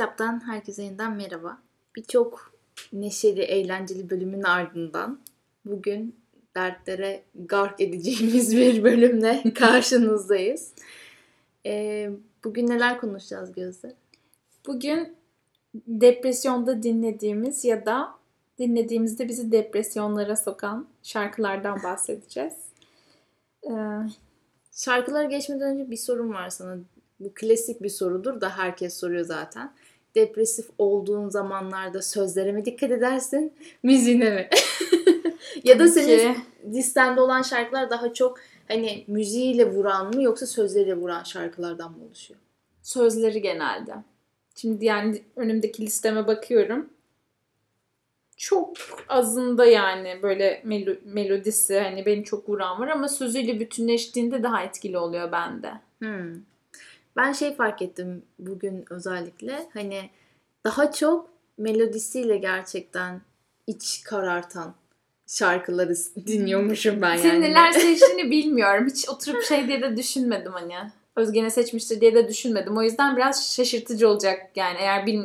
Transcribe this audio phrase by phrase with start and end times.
[0.00, 1.58] Ses Yap'tan herkese yeniden merhaba.
[1.96, 2.52] Birçok
[2.92, 5.20] neşeli, eğlenceli bölümün ardından
[5.64, 6.16] bugün
[6.56, 10.72] dertlere gark edeceğimiz bir bölümle karşınızdayız.
[11.66, 12.10] Ee,
[12.44, 13.94] bugün neler konuşacağız Gözde?
[14.66, 15.16] Bugün
[15.74, 18.14] depresyonda dinlediğimiz ya da
[18.58, 22.54] dinlediğimizde bizi depresyonlara sokan şarkılardan bahsedeceğiz.
[23.70, 23.72] Ee,
[24.72, 26.76] Şarkılara geçmeden önce bir sorum var sana.
[27.20, 29.72] Bu klasik bir sorudur da herkes soruyor zaten.
[30.14, 34.48] Depresif olduğun zamanlarda sözlere mi dikkat edersin, müziğine mi?
[35.64, 36.36] ya da senin
[36.72, 38.38] listende olan şarkılar daha çok
[38.68, 42.40] hani müziğiyle vuran mı yoksa sözleriyle vuran şarkılardan mı oluşuyor?
[42.82, 43.94] Sözleri genelde.
[44.56, 46.90] Şimdi yani önümdeki listeme bakıyorum.
[48.36, 48.76] Çok
[49.08, 54.98] azında yani böyle melo- melodisi hani beni çok vuran var ama sözüyle bütünleştiğinde daha etkili
[54.98, 55.72] oluyor bende.
[55.98, 56.34] Hmm.
[57.20, 60.10] Ben şey fark ettim bugün özellikle hani
[60.64, 63.20] daha çok melodisiyle gerçekten
[63.66, 64.74] iç karartan
[65.26, 65.94] şarkıları
[66.26, 67.20] dinliyormuşum ben yani.
[67.20, 68.86] Senin neler seçtiğini bilmiyorum.
[68.86, 70.74] Hiç oturup şey diye de düşünmedim hani.
[71.16, 72.76] Özge ne seçmiştir diye de düşünmedim.
[72.76, 74.76] O yüzden biraz şaşırtıcı olacak yani.
[74.80, 75.22] Eğer bil,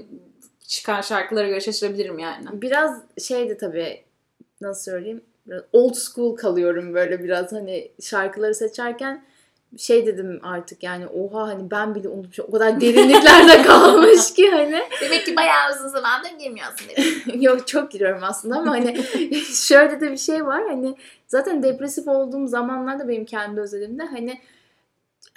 [0.67, 2.45] çıkan şarkılara göre şaşırabilirim yani.
[2.53, 4.03] Biraz şeydi tabii
[4.61, 5.21] nasıl söyleyeyim
[5.73, 9.25] old school kalıyorum böyle biraz hani şarkıları seçerken
[9.77, 14.81] şey dedim artık yani oha hani ben bile unutmuşum o kadar derinliklerde kalmış ki hani.
[15.01, 17.41] Demek ki bayağı uzun zamandır girmiyorsun dedim.
[17.41, 19.03] Yok çok giriyorum aslında ama hani
[19.53, 20.95] şöyle de bir şey var hani
[21.27, 24.41] zaten depresif olduğum zamanlarda benim kendi özelimde hani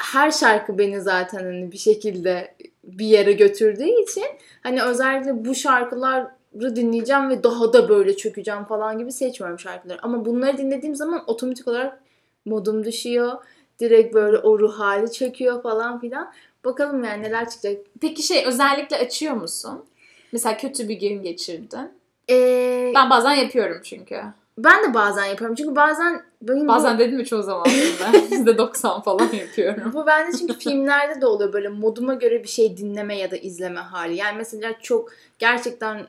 [0.03, 4.27] her şarkı beni zaten hani bir şekilde bir yere götürdüğü için
[4.63, 9.99] hani özellikle bu şarkıları dinleyeceğim ve daha da böyle çökeceğim falan gibi seçmiyorum şarkıları.
[10.03, 12.01] Ama bunları dinlediğim zaman otomatik olarak
[12.45, 13.33] modum düşüyor
[13.81, 16.33] direkt böyle o ruh hali çekiyor falan filan.
[16.65, 17.77] Bakalım yani neler çıkacak.
[18.01, 19.85] Peki şey özellikle açıyor musun?
[20.33, 21.91] Mesela kötü bir gün geçirdin.
[22.31, 24.21] Ee, ben bazen yapıyorum çünkü.
[24.59, 25.57] Ben de bazen yapıyorum.
[25.57, 26.99] Çünkü bazen benim Bazen bu...
[26.99, 27.67] dedim mi çoğu zaman
[28.31, 29.93] Yüzde doksan falan yapıyorum.
[29.95, 33.81] bu bende çünkü filmlerde de oluyor böyle moduma göre bir şey dinleme ya da izleme
[33.81, 34.17] hali.
[34.17, 35.09] Yani mesela çok
[35.39, 36.07] gerçekten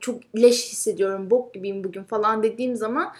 [0.00, 3.12] çok leş hissediyorum, bok gibiyim bugün falan dediğim zaman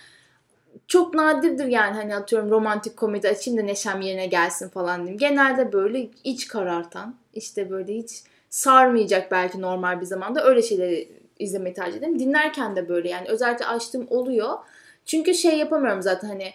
[0.87, 5.19] çok nadirdir yani hani atıyorum romantik komedi açayım da neşem yerine gelsin falan diyeyim.
[5.19, 11.75] Genelde böyle iç karartan işte böyle hiç sarmayacak belki normal bir zamanda öyle şeyleri izlemeyi
[11.75, 12.19] tercih ederim.
[12.19, 14.59] Dinlerken de böyle yani özellikle açtığım oluyor.
[15.06, 16.53] Çünkü şey yapamıyorum zaten hani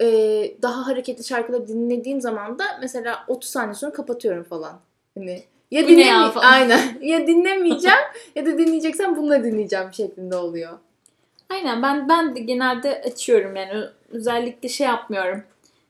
[0.00, 0.06] e,
[0.62, 4.80] daha hareketli şarkıları dinlediğim zaman da mesela 30 saniye sonra kapatıyorum falan.
[5.14, 8.04] Hani ya dinleme aynen ya dinlemeyeceğim
[8.34, 10.78] ya da dinleyeceksem bunları dinleyeceğim şeklinde oluyor.
[11.50, 15.42] Aynen ben ben de genelde açıyorum yani özellikle şey yapmıyorum.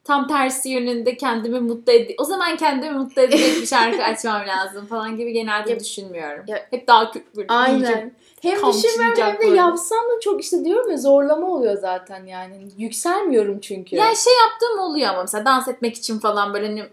[0.04, 4.87] Tam tersi yönünde kendimi mutlu ed o zaman kendimi mutlu edecek bir şarkı açmam lazım
[4.87, 6.44] falan gibi genelde ya, düşünmüyorum.
[6.48, 8.12] Ya, Hep daha böyle Aynen.
[8.43, 12.69] Hem düşünmüyorum hem de yapsam da çok işte diyorum ya zorlama oluyor zaten yani.
[12.78, 13.97] Yükselmiyorum çünkü.
[13.97, 16.84] Yani şey yaptığım oluyor ama mesela dans etmek için falan böyle hani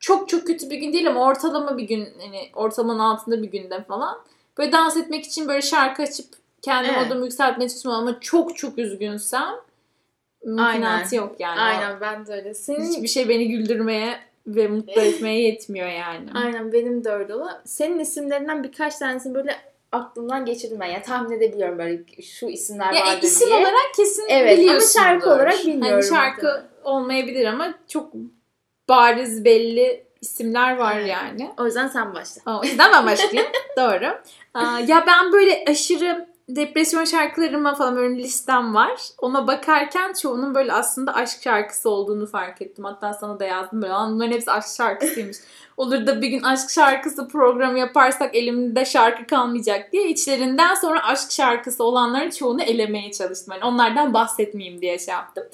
[0.00, 3.84] çok çok kötü bir gün değil ama ortalama bir gün hani ortalamanın altında bir günde
[3.84, 4.18] falan.
[4.58, 6.26] Böyle dans etmek için böyle şarkı açıp
[6.64, 7.02] kendi evet.
[7.02, 9.54] modumu yükseltmeye çalışmam ama çok çok üzgünsem
[10.44, 11.60] mümkünatı yok yani.
[11.60, 12.54] Aynen ben de öyle.
[12.54, 12.92] Senin...
[12.92, 16.28] Hiçbir şey beni güldürmeye ve mutlu etmeye yetmiyor yani.
[16.34, 17.34] Aynen benim de öyle.
[17.64, 19.56] Senin isimlerinden birkaç tanesini böyle
[19.92, 20.86] aklımdan geçirdim ben.
[20.86, 23.58] Ya tahmin edebiliyorum böyle şu isimler ya, vardır isim diye.
[23.58, 24.96] olarak kesin evet, biliyorsunuz.
[24.96, 25.92] Ama şarkı olarak hani bilmiyorum.
[25.92, 26.68] Hani şarkı muhtemelen.
[26.84, 28.12] olmayabilir ama çok
[28.88, 31.50] bariz belli isimler var yani.
[31.58, 32.58] O yüzden sen başla.
[32.58, 33.52] O yüzden ben başlayayım.
[33.76, 34.18] Doğru.
[34.90, 39.00] ya ben böyle aşırı depresyon şarkılarıma falan böyle listem var.
[39.18, 42.84] Ona bakarken çoğunun böyle aslında aşk şarkısı olduğunu fark ettim.
[42.84, 43.92] Hatta sana da yazdım böyle.
[43.92, 45.36] Bunların hepsi aşk şarkısıymış.
[45.76, 51.32] Olur da bir gün aşk şarkısı programı yaparsak elimde şarkı kalmayacak diye içlerinden sonra aşk
[51.32, 53.54] şarkısı olanların çoğunu elemeye çalıştım.
[53.54, 55.44] Yani onlardan bahsetmeyeyim diye şey yaptım.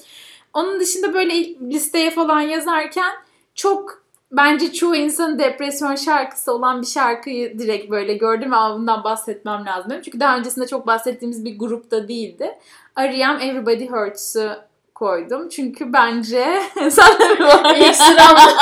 [0.53, 3.13] Onun dışında böyle listeye falan yazarken
[3.55, 4.00] çok
[4.31, 10.01] bence çoğu insanın depresyon şarkısı olan bir şarkıyı direkt böyle gördüm ve bundan bahsetmem lazım.
[10.05, 12.57] Çünkü daha öncesinde çok bahsettiğimiz bir grupta değildi.
[12.97, 13.45] R.E.M.
[13.45, 15.49] Everybody Hurts'ı koydum.
[15.49, 17.75] Çünkü bence sen de mi var?
[17.75, 18.37] İlk sıram.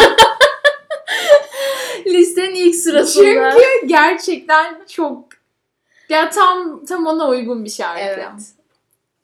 [2.05, 3.51] Listenin ilk sırasında.
[3.51, 5.23] Çünkü gerçekten çok
[6.09, 8.01] ya tam tam ona uygun bir şarkı.
[8.01, 8.31] Evet.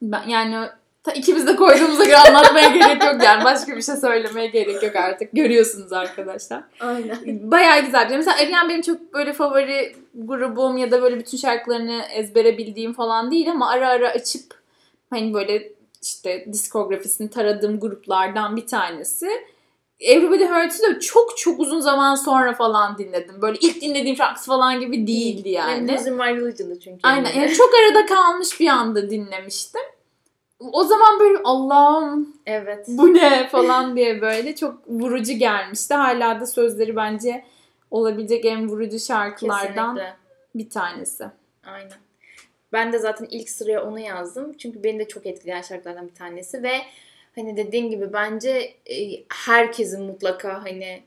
[0.02, 0.68] Ben, yani
[1.06, 3.44] Ta ikimiz de koyduğumuza göre anlatmaya gerek yok yani.
[3.44, 5.32] Başka bir şey söylemeye gerek yok artık.
[5.32, 6.62] Görüyorsunuz arkadaşlar.
[6.80, 7.18] Aynen.
[7.50, 8.10] Bayağı güzel.
[8.10, 13.30] Mesela Ariana benim çok böyle favori grubum ya da böyle bütün şarkılarını ezbere bildiğim falan
[13.30, 14.54] değil ama ara ara açıp
[15.10, 15.72] hani böyle
[16.02, 19.28] işte diskografisini taradığım gruplardan bir tanesi.
[20.00, 23.42] Everybody Hurts'ı da çok çok uzun zaman sonra falan dinledim.
[23.42, 25.88] Böyle ilk dinlediğim şarkısı falan gibi değildi yani.
[25.88, 27.00] Benim Losing My Religion'dı çünkü.
[27.02, 27.32] Aynen.
[27.32, 29.82] Yani çok arada kalmış bir anda dinlemiştim.
[30.60, 32.84] O zaman böyle Allah'ım Evet.
[32.88, 35.94] bu ne falan diye böyle çok vurucu gelmişti.
[35.94, 37.44] Hala da sözleri bence
[37.90, 40.16] olabilecek en vurucu şarkılardan Kesinlikle.
[40.54, 41.24] bir tanesi.
[41.64, 41.92] Aynen.
[42.72, 44.52] Ben de zaten ilk sıraya onu yazdım.
[44.58, 46.72] Çünkü beni de çok etkileyen şarkılardan bir tanesi ve
[47.34, 51.02] hani dediğim gibi bence e, herkesin mutlaka hani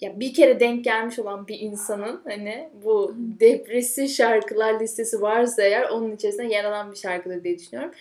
[0.00, 5.88] ya bir kere denk gelmiş olan bir insanın hani bu depresif şarkılar listesi varsa eğer
[5.88, 7.92] onun içerisinde yer alan bir şarkıdır diye düşünüyorum.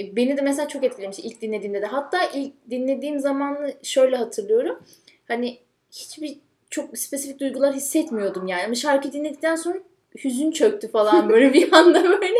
[0.00, 1.86] E, Beni de mesela çok etkilemişti ilk dinlediğimde de.
[1.86, 4.82] Hatta ilk dinlediğim zamanı şöyle hatırlıyorum.
[5.28, 5.58] Hani
[5.92, 6.38] hiçbir
[6.70, 8.64] çok spesifik duygular hissetmiyordum yani.
[8.64, 9.78] Ama şarkı dinledikten sonra
[10.24, 12.38] hüzün çöktü falan böyle bir anda böyle.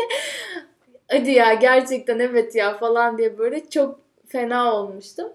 [1.07, 5.33] Hadi ya gerçekten evet ya falan diye böyle çok fena olmuştum.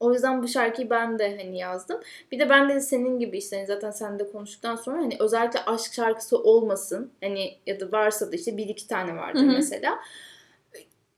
[0.00, 2.00] O yüzden bu şarkıyı ben de hani yazdım.
[2.32, 5.60] Bir de ben de senin gibi işte hani zaten sen de konuştuktan sonra hani özellikle
[5.60, 7.10] aşk şarkısı olmasın.
[7.22, 9.52] Hani ya da varsa da işte bir iki tane vardır Hı hı.
[9.52, 9.98] mesela.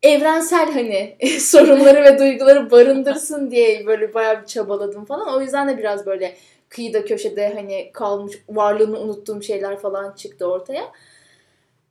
[0.03, 5.37] Evrensel hani sorunları ve duyguları barındırsın diye böyle bayağı bir çabaladım falan.
[5.37, 6.37] O yüzden de biraz böyle
[6.69, 10.93] kıyıda köşede hani kalmış varlığını unuttuğum şeyler falan çıktı ortaya.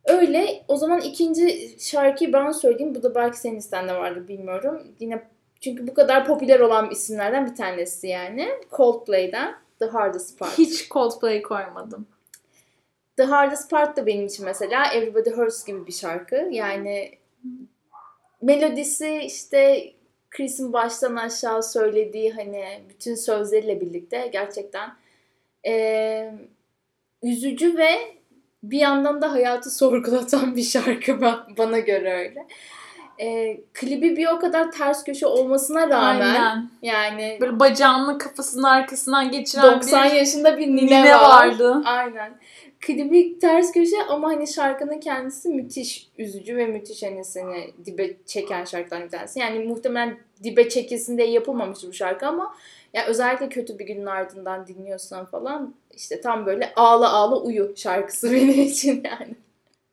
[0.05, 0.63] Öyle.
[0.67, 2.95] O zaman ikinci şarkıyı ben söyleyeyim.
[2.95, 4.87] Bu da belki senin listende vardır bilmiyorum.
[4.99, 5.23] Yine
[5.61, 8.49] çünkü bu kadar popüler olan isimlerden bir tanesi yani.
[8.77, 10.57] Coldplay'den The Hardest Part.
[10.57, 12.07] Hiç Coldplay koymadım.
[13.17, 16.35] The Hardest Part da benim için mesela Everybody Hurts gibi bir şarkı.
[16.51, 17.11] Yani
[18.41, 19.91] melodisi işte
[20.29, 24.89] Chris'in baştan aşağı söylediği hani bütün sözleriyle birlikte gerçekten
[25.63, 26.33] eee,
[27.23, 27.89] üzücü ve
[28.63, 32.47] bir yandan da hayatı sorgulatan bir şarkı ba- bana göre öyle.
[33.19, 36.69] Eee, klibi bir o kadar ters köşe olmasına rağmen Aynen.
[36.81, 41.21] yani Böyle bacağını kafasının arkasından geçiren 90 bir yaşında bir nine, nine var.
[41.29, 41.81] vardı.
[41.85, 42.33] Aynen.
[42.79, 48.65] Klibi ters köşe ama hani şarkının kendisi müthiş üzücü ve müthiş hani seni dibe çeken
[48.65, 49.39] şarkılardan bir tanesi.
[49.39, 52.55] Yani muhtemelen dibe çekilsin diye yapılmamıştır bu şarkı ama
[52.93, 58.31] ya özellikle kötü bir günün ardından dinliyorsan falan işte tam böyle ağla ağla uyu şarkısı
[58.31, 59.35] benim için yani.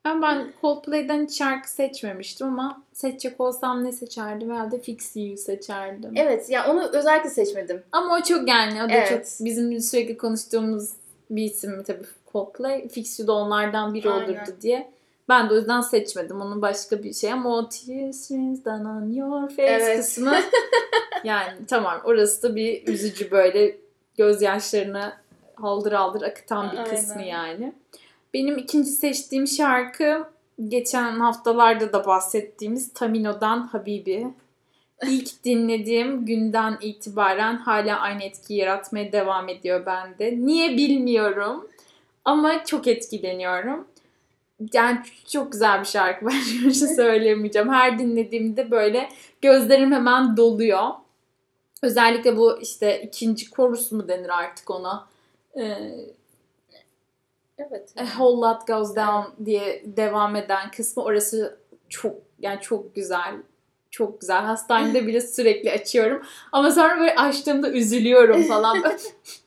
[0.05, 4.51] Ben, ben Coldplay'den hiç şarkı seçmemiştim ama seçecek olsam ne seçerdim?
[4.51, 6.11] Herhalde Fix You seçerdim.
[6.15, 7.83] Evet ya onu özellikle seçmedim.
[7.91, 9.09] Ama o çok yani o da Evet.
[9.09, 10.89] çok bizim sürekli konuştuğumuz
[11.29, 12.05] bir isim tabii
[12.35, 12.87] Coldplay.
[12.89, 14.25] Fix da onlardan biri Aynen.
[14.25, 14.91] olurdu diye.
[15.29, 16.41] Ben de o yüzden seçmedim.
[16.41, 18.29] Onun başka bir şey ama o Tears
[18.65, 19.97] Down on Your Face Evet.
[19.97, 20.35] kısmı
[21.23, 23.77] yani tamam orası da bir üzücü böyle
[24.17, 25.13] gözyaşlarını
[25.55, 26.89] haldır haldır akıtan bir Aynen.
[26.89, 27.73] kısmı yani.
[28.33, 30.25] Benim ikinci seçtiğim şarkı
[30.67, 34.27] geçen haftalarda da bahsettiğimiz Tamino'dan Habibi.
[35.07, 40.37] İlk dinlediğim günden itibaren hala aynı etkiyi yaratmaya devam ediyor bende.
[40.37, 41.67] Niye bilmiyorum
[42.25, 43.87] ama çok etkileniyorum.
[44.73, 46.25] Yani çok güzel bir şarkı.
[46.25, 46.31] Ben
[46.65, 47.69] bir şey söyleyemeyeceğim.
[47.69, 49.09] Her dinlediğimde böyle
[49.41, 50.89] gözlerim hemen doluyor.
[51.81, 55.07] Özellikle bu işte ikinci korus mu denir artık ona.
[55.57, 55.91] Ee,
[57.57, 57.93] Evet.
[57.97, 61.59] A Whole Lot Goes Down diye devam eden kısmı orası
[61.89, 63.35] çok yani çok güzel.
[63.91, 64.41] Çok güzel.
[64.41, 66.23] Hastanede bile sürekli açıyorum.
[66.51, 68.83] Ama sonra böyle açtığımda üzülüyorum falan.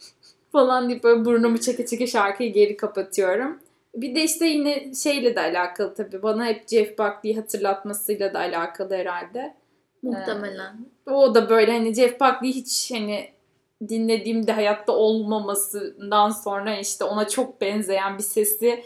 [0.52, 3.58] falan deyip böyle burnumu çeke çeke şarkıyı geri kapatıyorum.
[3.94, 6.22] Bir de işte yine şeyle de alakalı tabii.
[6.22, 9.54] Bana hep Jeff Buckley'i hatırlatmasıyla da alakalı herhalde.
[10.02, 10.76] Muhtemelen.
[11.06, 13.28] O da böyle hani Jeff Buckley hiç hani
[13.88, 18.84] dinlediğimde hayatta olmamasından sonra işte ona çok benzeyen bir sesi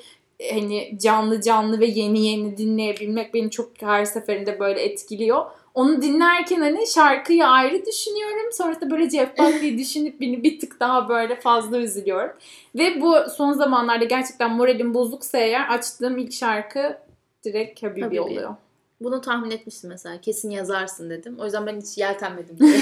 [0.50, 5.44] hani canlı canlı ve yeni yeni dinleyebilmek beni çok her seferinde böyle etkiliyor.
[5.74, 8.52] Onu dinlerken hani şarkıyı ayrı düşünüyorum.
[8.52, 12.36] Sonrasında böyle Jeff Buckley'i düşünüp beni bir tık daha böyle fazla üzülüyorum.
[12.74, 16.98] Ve bu son zamanlarda gerçekten moralim bozuksa eğer açtığım ilk şarkı
[17.44, 18.20] direkt Habibi, Habibi.
[18.20, 18.54] oluyor.
[19.00, 20.20] Bunu tahmin etmiştim mesela.
[20.20, 21.36] Kesin yazarsın dedim.
[21.40, 22.56] O yüzden ben hiç yeltenmedim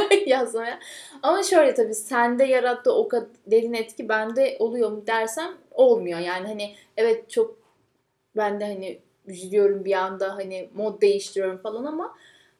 [0.26, 0.78] yazmaya.
[1.22, 6.18] Ama şöyle tabii sende yarattığı o kadar derin etki bende oluyor mu dersem olmuyor.
[6.18, 7.56] Yani hani evet çok
[8.36, 12.14] ben de hani üzülüyorum bir anda hani mod değiştiriyorum falan ama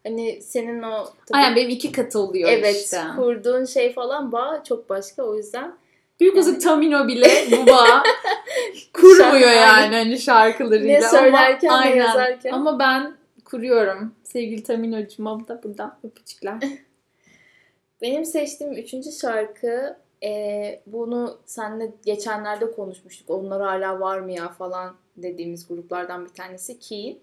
[0.07, 3.03] hani senin o tabii, Aynen benim iki katı oluyor evet işte.
[3.17, 5.75] kurduğun şey falan bağ çok başka o yüzden
[6.21, 6.59] Büyük Yani-.
[6.59, 8.03] Tamino bile bu bağ
[8.93, 11.01] kurmuyor yani hani şarkılarıyla.
[11.01, 11.97] ne söylerken ama, ne aynen.
[11.97, 12.53] yazarken.
[12.53, 14.15] Ama ben kuruyorum.
[14.23, 16.59] Sevgili Tamino'cuma da buradan öpücükler.
[18.03, 23.31] Benim seçtiğim üçüncü şarkı e, bunu seninle geçenlerde konuşmuştuk.
[23.31, 27.19] Onlar hala var mı ya falan dediğimiz gruplardan bir tanesi Keen.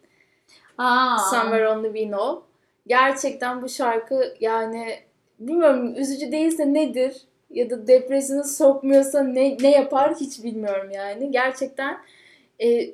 [0.78, 1.18] Aa.
[1.18, 2.47] Somewhere Only We Know.
[2.88, 5.00] Gerçekten bu şarkı yani
[5.39, 7.22] bilmiyorum üzücü değilse nedir?
[7.50, 11.32] Ya da depresyona sokmuyorsa ne, ne yapar hiç bilmiyorum yani.
[11.32, 11.98] Gerçekten
[12.63, 12.94] e,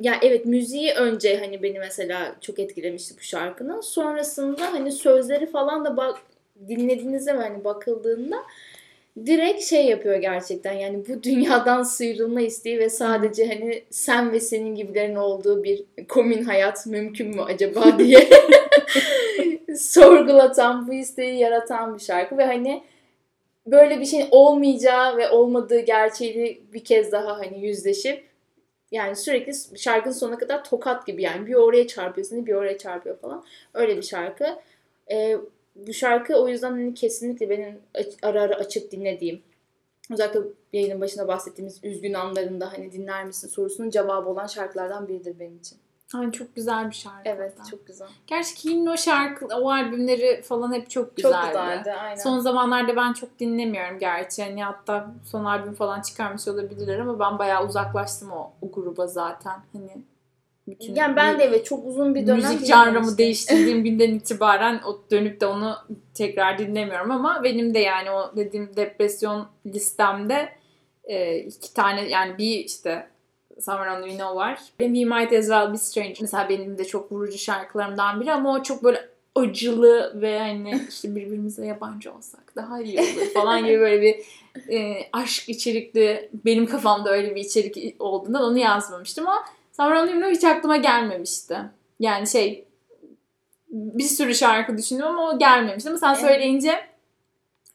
[0.00, 3.80] ya evet müziği önce hani beni mesela çok etkilemişti bu şarkının.
[3.80, 6.18] Sonrasında hani sözleri falan da bak
[6.68, 8.36] dinlediğinizde hani bakıldığında
[9.26, 14.74] direkt şey yapıyor gerçekten yani bu dünyadan sıyrılma isteği ve sadece hani sen ve senin
[14.74, 18.28] gibilerin olduğu bir komün hayat mümkün mü acaba diye
[19.76, 22.82] sorgulatan bu isteği yaratan bir şarkı ve hani
[23.66, 28.28] böyle bir şeyin olmayacağı ve olmadığı gerçeğini bir kez daha hani yüzleşip
[28.90, 33.18] yani sürekli şarkının sonuna kadar tokat gibi yani bir oraya çarpıyor seni bir oraya çarpıyor
[33.18, 33.44] falan
[33.74, 34.46] öyle bir şarkı.
[35.10, 35.36] Ee,
[35.86, 37.78] bu şarkı o yüzden hani kesinlikle benim
[38.22, 39.42] ara ara açıp dinlediğim
[40.10, 40.40] özellikle
[40.72, 45.78] yayının başında bahsettiğimiz üzgün anlarında hani dinler misin sorusunun cevabı olan şarkılardan biridir benim için.
[46.14, 47.20] Ay çok güzel bir şarkı.
[47.24, 48.08] Evet çok güzel.
[48.26, 51.34] Gerçi King'in o şarkı, o albümleri falan hep çok güzeldi.
[51.34, 52.16] Çok güzeldi aynen.
[52.16, 54.40] Son zamanlarda ben çok dinlemiyorum gerçi.
[54.40, 59.60] Yani hatta son albüm falan çıkarmış olabilirler ama ben bayağı uzaklaştım o, o gruba zaten.
[59.72, 59.90] Hani
[60.70, 65.00] bütün yani ben de evet çok uzun bir dönem müzik janrımı değiştirdiğim günden itibaren o
[65.10, 65.74] dönüp de onu
[66.14, 70.48] tekrar dinlemiyorum ama benim de yani o dediğim depresyon listemde
[71.04, 73.06] e, iki tane yani bir işte
[73.60, 74.58] Summer on We Know var.
[74.78, 76.14] We Might As Well Be Strange.
[76.20, 81.16] Mesela benim de çok vurucu şarkılarımdan biri ama o çok böyle acılı ve hani işte
[81.16, 84.24] birbirimize yabancı olsak daha iyi olur falan gibi böyle bir
[84.74, 89.44] e, aşk içerikli benim kafamda öyle bir içerik olduğundan onu yazmamıştım ama
[89.78, 91.58] We Know hiç aklıma gelmemişti.
[92.00, 92.64] Yani şey
[93.70, 96.20] bir sürü şarkı düşündüm ama o gelmemişti ama sen evet.
[96.20, 96.80] söyleyince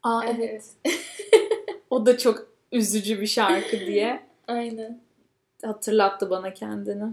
[0.04, 0.64] aa evet.
[0.86, 0.98] evet.
[1.90, 4.24] o da çok üzücü bir şarkı diye.
[4.48, 5.00] Aynen
[5.66, 7.04] hatırlattı bana kendini.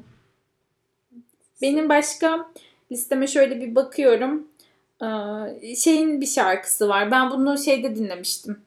[1.62, 2.50] Benim başka
[2.92, 4.49] listeme şöyle bir bakıyorum.
[5.02, 7.11] Ee, şeyin bir şarkısı var.
[7.11, 8.61] Ben bunu şeyde dinlemiştim.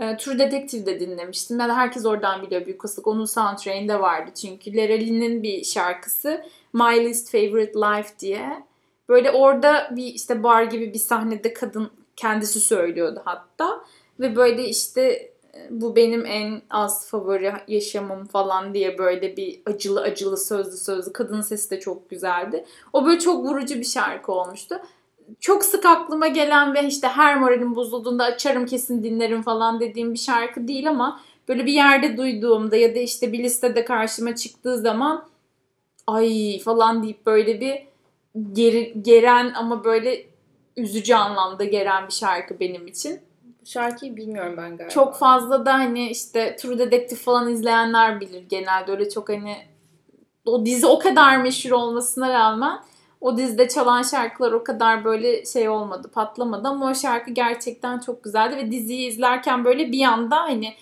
[0.00, 1.60] Ee, True Detective'de dinlemiştim.
[1.60, 3.06] Ya da herkes oradan biliyor büyük olasılık.
[3.06, 4.76] Onun soundtrack'inde vardı çünkü.
[4.76, 6.44] Lerali'nin bir şarkısı.
[6.72, 8.64] My Least Favorite Life diye.
[9.08, 13.84] Böyle orada bir işte bar gibi bir sahnede kadın kendisi söylüyordu hatta.
[14.20, 15.32] Ve böyle işte
[15.70, 21.40] bu benim en az favori yaşamım falan diye böyle bir acılı acılı sözlü sözlü kadın
[21.40, 22.64] sesi de çok güzeldi.
[22.92, 24.80] O böyle çok vurucu bir şarkı olmuştu.
[25.40, 30.18] Çok sık aklıma gelen ve işte her moralim bozulduğunda açarım kesin dinlerim falan dediğim bir
[30.18, 35.28] şarkı değil ama böyle bir yerde duyduğumda ya da işte bir listede karşıma çıktığı zaman
[36.06, 37.86] ay falan deyip böyle bir
[38.52, 40.26] geri, geren ama böyle
[40.76, 43.20] üzücü anlamda geren bir şarkı benim için
[43.64, 44.88] şarkıyı bilmiyorum ben galiba.
[44.88, 48.90] Çok fazla da hani işte True Detective falan izleyenler bilir genelde.
[48.92, 49.56] Öyle çok hani
[50.44, 52.80] o dizi o kadar meşhur olmasına rağmen
[53.20, 58.24] o dizide çalan şarkılar o kadar böyle şey olmadı, patlamadı ama o şarkı gerçekten çok
[58.24, 60.74] güzeldi ve diziyi izlerken böyle bir anda hani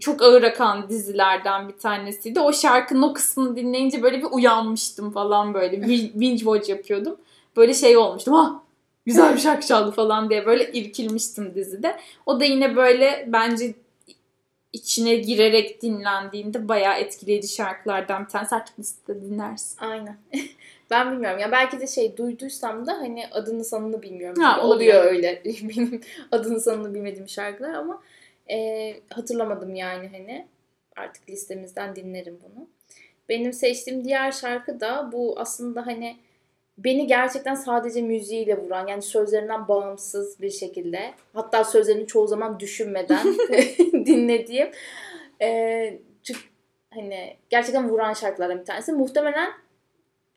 [0.00, 2.40] çok ağır akan dizilerden bir tanesiydi.
[2.40, 5.82] O şarkının o kısmını dinleyince böyle bir uyanmıştım falan böyle.
[6.14, 7.16] Binge watch yapıyordum.
[7.56, 8.34] Böyle şey olmuştum.
[8.34, 8.60] Ah
[9.06, 11.96] güzel bir şarkı çaldı falan diye böyle irkilmiştim dizide.
[12.26, 13.74] O da yine böyle bence
[14.72, 19.78] içine girerek dinlendiğinde bayağı etkileyici şarkılardan bir tanesi artık listede dinlersin.
[19.80, 20.18] Aynen.
[20.90, 21.38] ben bilmiyorum.
[21.38, 24.42] Ya belki de şey duyduysam da hani adını sanını bilmiyorum.
[24.42, 25.42] Ha, oluyor öyle.
[25.44, 26.00] Benim
[26.32, 28.02] adını sanını bilmediğim şarkılar ama
[28.50, 30.46] e, hatırlamadım yani hani.
[30.96, 32.68] Artık listemizden dinlerim bunu.
[33.28, 36.16] Benim seçtiğim diğer şarkı da bu aslında hani
[36.78, 43.26] beni gerçekten sadece müziğiyle vuran yani sözlerinden bağımsız bir şekilde hatta sözlerini çoğu zaman düşünmeden
[43.92, 44.70] dinlediğim
[45.42, 46.40] e, çünkü
[46.94, 48.92] hani gerçekten vuran şarkılardan bir tanesi.
[48.92, 49.50] Muhtemelen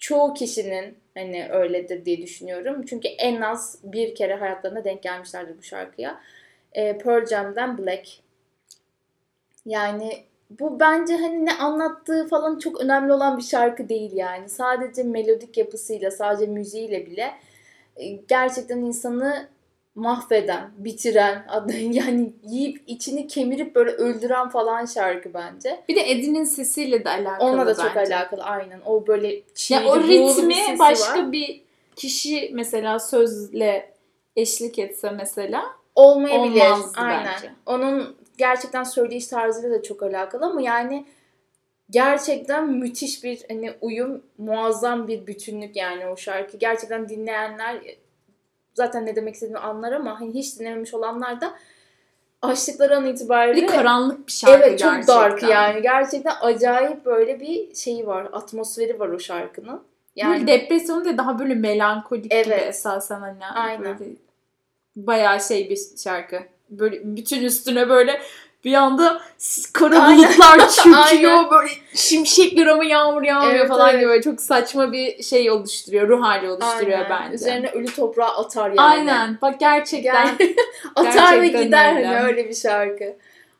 [0.01, 2.85] çoğu kişinin hani öyledir diye düşünüyorum.
[2.85, 6.21] Çünkü en az bir kere hayatlarında denk gelmişlerdir bu şarkıya.
[6.73, 8.07] E, Pearl Jam'den Black.
[9.65, 10.23] Yani
[10.59, 14.49] bu bence hani ne anlattığı falan çok önemli olan bir şarkı değil yani.
[14.49, 17.31] Sadece melodik yapısıyla, sadece müziğiyle bile
[18.27, 19.47] gerçekten insanı
[19.95, 21.45] mahveden, bitiren,
[21.91, 25.83] yani yiyip içini kemirip böyle öldüren falan şarkı bence.
[25.89, 28.81] Bir de Eddie'nin sesiyle de alakalı Onunla da çok alakalı aynen.
[28.85, 31.31] O böyle çiğli, ya o ritmi başka var.
[31.31, 31.61] bir
[31.95, 33.93] kişi mesela sözle
[34.35, 35.63] eşlik etse mesela
[35.95, 36.63] olmayabilir.
[36.95, 37.25] Aynen.
[37.25, 37.51] Bence.
[37.65, 41.05] Onun gerçekten söyleyiş tarzıyla da çok alakalı ama yani
[41.89, 46.57] gerçekten müthiş bir hani uyum, muazzam bir bütünlük yani o şarkı.
[46.57, 47.81] Gerçekten dinleyenler
[48.73, 51.53] zaten ne demek istediğimi anlar ama hani hiç dinlememiş olanlar da
[52.41, 53.61] açtıkları an itibariyle...
[53.61, 55.15] Bir karanlık bir şarkı Evet çok gerçekten.
[55.15, 55.81] dark yani.
[55.81, 58.27] Gerçekten acayip böyle bir şeyi var.
[58.31, 59.81] Atmosferi var o şarkının.
[60.15, 62.45] Yani böyle depresyonu da daha böyle melankolik evet.
[62.45, 63.45] gibi esasen hani.
[63.45, 63.83] Aynen.
[63.83, 64.09] Böyle
[64.95, 66.39] bayağı şey bir şarkı.
[66.69, 68.21] Böyle bütün üstüne böyle
[68.65, 69.21] bir anda
[69.73, 71.51] kara bulutlar çöküyor.
[71.51, 73.99] Böyle şimşekler ama yağmur yağmıyor Evet, falan evet.
[73.99, 74.09] gibi.
[74.09, 76.07] Böyle çok saçma bir şey oluşturuyor.
[76.09, 77.09] Ruh hali oluşturuyor Aynen.
[77.09, 77.35] bence.
[77.35, 78.81] Üzerine ölü toprağı atar yani.
[78.81, 79.37] Aynen.
[79.41, 80.27] Bak gerçekten.
[80.95, 82.07] Atar ve Gerçekten gider öyle.
[82.07, 83.15] hani öyle bir şarkı.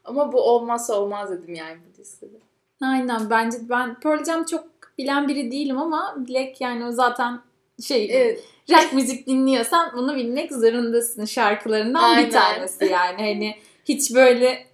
[0.06, 2.38] Ama bu olmazsa olmaz dedim yani bu listede.
[2.84, 3.30] Aynen.
[3.30, 4.64] Bence ben Pearl Jam çok
[4.98, 7.40] bilen biri değilim ama Black yani o zaten
[7.88, 8.44] şey Evet.
[8.72, 12.26] rock müzik dinliyorsan bunu bilmek zorundasın şarkılarından Aynen.
[12.26, 13.18] bir tanesi yani.
[13.18, 13.56] Hani
[13.86, 14.71] hiç böyle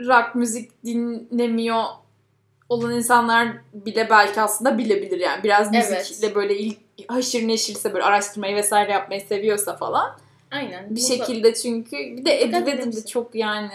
[0.00, 1.84] rock müzik dinlemiyor
[2.68, 5.42] olan insanlar bile belki aslında bilebilir yani.
[5.42, 6.36] Biraz müzikle Evet.
[6.36, 10.16] böyle ilk haşır neşirse böyle araştırmayı vesaire yapmayı seviyorsa falan.
[10.50, 10.96] Aynen.
[10.96, 13.70] Bir şekilde çünkü bir de Eddie Vedder de çok yani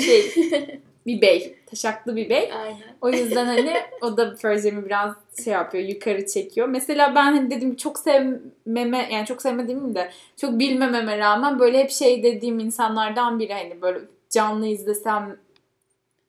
[0.00, 0.34] şey
[1.06, 1.56] bir bey.
[1.66, 2.52] Taşaklı bir bey.
[2.52, 2.96] Aynen.
[3.00, 6.68] O yüzden hani o da Pearl Jam'i biraz şey yapıyor, yukarı çekiyor.
[6.68, 11.90] Mesela ben hani dedim çok sevmeme, yani çok sevmediğim de çok bilmememe rağmen böyle hep
[11.90, 13.98] şey dediğim insanlardan biri hani böyle
[14.34, 15.36] canlı izlesem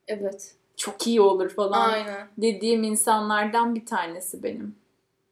[0.08, 0.56] Evet.
[0.78, 2.28] çok iyi olur falan Aynen.
[2.38, 4.76] dediğim insanlardan bir tanesi benim.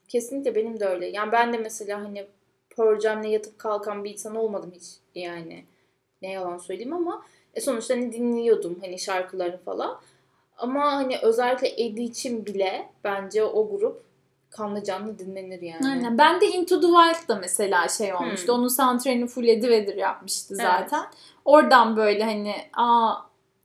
[0.08, 1.08] Kesinlikle benim de öyle.
[1.08, 2.28] Yani ben de mesela hani
[2.76, 4.84] Pearl Jam'le yatıp kalkan bir insan olmadım hiç.
[5.16, 5.66] Yani
[6.22, 10.00] ne yalan söyleyeyim ama e sonuçta hani dinliyordum hani şarkılarını falan.
[10.58, 14.04] Ama hani özellikle Eddie için bile bence o grup
[14.58, 15.88] kanlı canlı dinlenir yani.
[15.88, 16.18] Aynen.
[16.18, 18.48] Ben de Into the Wild da mesela şey olmuştu.
[18.48, 18.60] Hmm.
[18.60, 20.70] Onun soundtrack'ini full Eddie Vedder yapmıştı Evet.
[20.72, 21.06] zaten.
[21.46, 23.14] Oradan böyle hani aa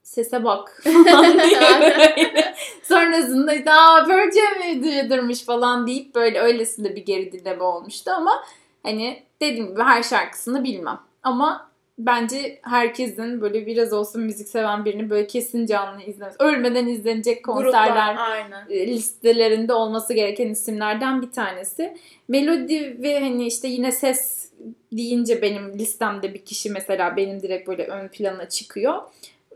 [0.02, 2.54] sese bak falan diye.
[2.82, 8.44] Sonrasında işte aa Jam Eddie Vedder'mış falan deyip böyle öylesinde bir geri dinleme olmuştu ama
[8.82, 11.00] hani dediğim gibi her şarkısını bilmem.
[11.22, 11.68] Ama
[11.98, 16.36] bence herkesin böyle biraz olsun müzik seven birini böyle kesin canlı izlemesi.
[16.38, 21.96] Ölmeden izlenecek konserler Gruplar, e, listelerinde olması gereken isimlerden bir tanesi.
[22.28, 24.48] Melodi ve hani işte yine ses
[24.92, 29.02] deyince benim listemde bir kişi mesela benim direkt böyle ön plana çıkıyor.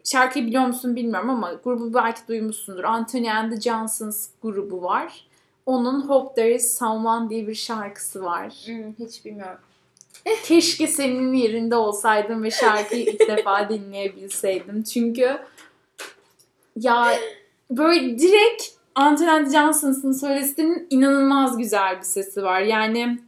[0.04, 2.84] Şarkıyı biliyor musun bilmiyorum ama grubu belki duymuşsundur.
[2.84, 5.26] Anthony and the Johnsons grubu var.
[5.66, 8.52] Onun Hope There Is Someone diye bir şarkısı var.
[8.66, 9.58] Hmm, hiç bilmiyorum.
[10.44, 14.82] Keşke senin yerinde olsaydım ve şarkıyı ilk defa dinleyebilseydim.
[14.82, 15.38] Çünkü
[16.76, 17.14] ya
[17.70, 18.62] böyle direkt
[18.96, 22.60] the Johnsons'ın solistinin inanılmaz güzel bir sesi var.
[22.60, 23.18] Yani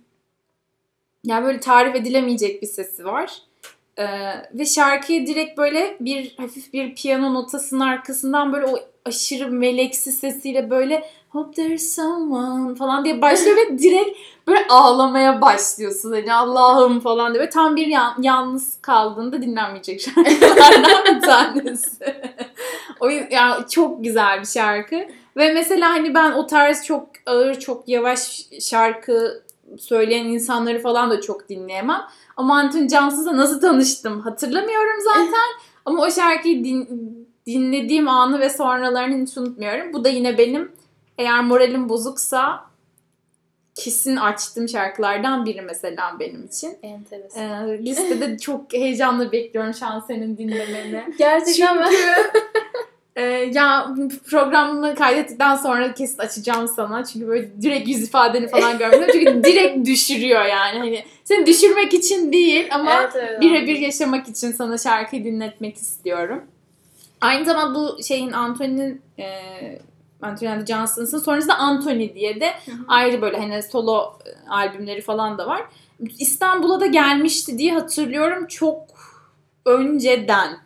[1.25, 3.43] ya böyle tarif edilemeyecek bir sesi var.
[3.99, 4.07] Ee,
[4.55, 10.71] ve şarkıyı direkt böyle bir hafif bir piyano notasının arkasından böyle o aşırı meleksi sesiyle
[10.71, 16.13] böyle Hope there's someone falan diye başlıyor ve direkt böyle ağlamaya başlıyorsun.
[16.13, 17.43] Hani Allah'ım falan diye.
[17.43, 21.97] Ve tam bir yalnız kaldığında dinlenmeyecek şarkılardan bir tanesi.
[23.01, 24.97] o yani çok güzel bir şarkı.
[25.37, 29.43] Ve mesela hani ben o tarz çok ağır, çok yavaş şarkı
[29.79, 32.03] söyleyen insanları falan da çok dinleyemem.
[32.37, 35.51] Ama Anthony Johnson'la nasıl tanıştım hatırlamıyorum zaten.
[35.85, 39.93] Ama o şarkıyı din- dinlediğim anı ve sonralarını hiç unutmuyorum.
[39.93, 40.73] Bu da yine benim
[41.19, 42.65] eğer moralim bozuksa
[43.75, 46.77] kesin açtığım şarkılardan biri mesela benim için.
[46.83, 47.69] Enteresan.
[47.69, 51.05] Ee, listede çok heyecanla bekliyorum şu an senin dinlemeni.
[51.19, 51.93] Gerçekten ben...
[53.17, 53.23] Ee,
[53.53, 53.95] ya
[54.31, 57.05] programını kaydettikten sonra kesin açacağım sana.
[57.05, 59.09] Çünkü böyle direkt yüz ifadeni falan görmüyorum.
[59.13, 60.79] Çünkü direkt düşürüyor yani.
[60.79, 66.43] Hani seni düşürmek için değil ama Evet, evet, birebir yaşamak için sana şarkıyı dinletmek istiyorum.
[67.21, 69.29] Aynı zamanda bu şeyin Anthony'nin e,
[70.25, 72.51] The Johnsons'ın sonrasında Anthony diye de
[72.89, 75.63] ayrı böyle hani solo e, albümleri falan da var.
[76.19, 78.83] İstanbul'a da gelmişti diye hatırlıyorum çok
[79.67, 80.59] önceden.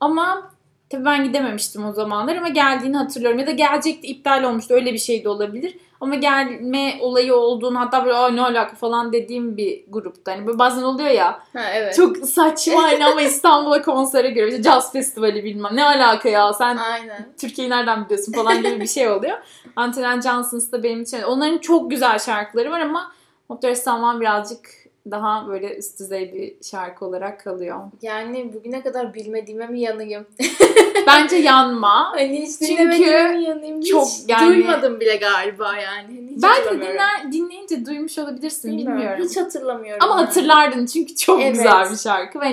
[0.00, 0.50] Ama
[0.90, 3.38] tabii ben gidememiştim o zamanlar ama geldiğini hatırlıyorum.
[3.38, 5.76] Ya da gelecekti iptal olmuştu öyle bir şey de olabilir.
[6.00, 10.32] Ama gelme olayı olduğunu hatta böyle ne alaka falan dediğim bir grupta.
[10.32, 11.96] Hani böyle bazen oluyor ya Ha evet.
[11.96, 14.48] çok saçma hani ama İstanbul'a konsere giriyor.
[14.48, 17.28] İşte Jazz Festivali bilmem ne alaka ya sen Aynen.
[17.40, 19.38] Türkiye'yi nereden biliyorsun falan gibi bir şey oluyor.
[19.76, 23.12] And Johnson's da benim için onların çok güzel şarkıları var ama
[23.60, 27.80] There's Someone birazcık daha böyle üst düzey bir şarkı olarak kalıyor.
[28.02, 30.26] Yani bugüne kadar bilmediğime mi yanayım?
[31.06, 32.12] Bence yanma.
[32.14, 33.80] Hani hiç Çünkü dinlemediğime mi yanayım?
[33.80, 36.06] Hiç çok yani- duymadım bile galiba yani.
[36.06, 39.24] Hani hiç Belki dinler, dinleyince duymuş olabilirsin bilmiyorum.
[39.24, 40.04] Hiç hatırlamıyorum.
[40.04, 40.26] Ama yani.
[40.26, 41.52] hatırlardın çünkü çok Evet.
[41.52, 42.40] güzel bir şarkı.
[42.40, 42.44] Ve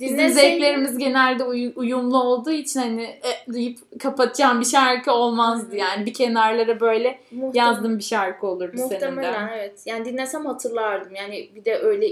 [0.00, 5.76] hani bizim zevklerimiz genelde uy- uyumlu olduğu için hani e, deyip kapatacağım bir şarkı olmazdı
[5.76, 6.06] yani.
[6.06, 8.94] Bir kenarlara böyle Muhtemelen- yazdığım bir şarkı olurdu senin de.
[8.94, 9.82] Muhtemelen evet.
[9.86, 11.14] Yani dinlesem hatırlardım.
[11.14, 12.06] Yani bir de öyle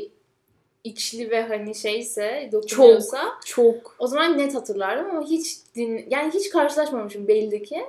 [0.84, 3.96] içli ve hani şeyse dokunuyorsa Çok.
[3.98, 7.84] o zaman net hatırlardım ama hiç din yani hiç karşılaşmamışım belli ki.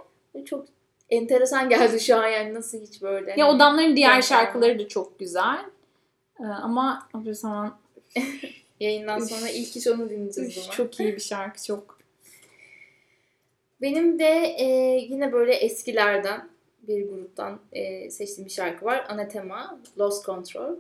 [0.46, 0.66] Çok
[1.10, 3.32] enteresan geldi şu an yani nasıl hiç böyle.
[3.32, 5.60] Ya hani- Odamların diğer şarkıları da çok güzel.
[6.40, 7.78] Ee, ama o zaman
[8.80, 12.00] Yayından sonra ilk iş onu dinleyeceğiz üf, çok iyi bir şarkı çok.
[13.82, 14.66] Benim de e,
[15.10, 16.50] yine böyle eskilerden
[16.88, 19.06] bir gruptan e, seçtiğim bir şarkı var.
[19.10, 20.76] Anathema, Lost Control.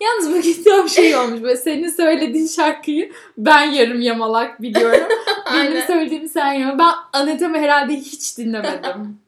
[0.00, 5.08] Yalnız bu kitap şey olmuş böyle senin söylediğin şarkıyı ben yarım yamalak biliyorum.
[5.54, 6.78] Benim söylediğimi sen yarım.
[6.78, 9.18] Ben Anatom'i herhalde hiç dinlemedim.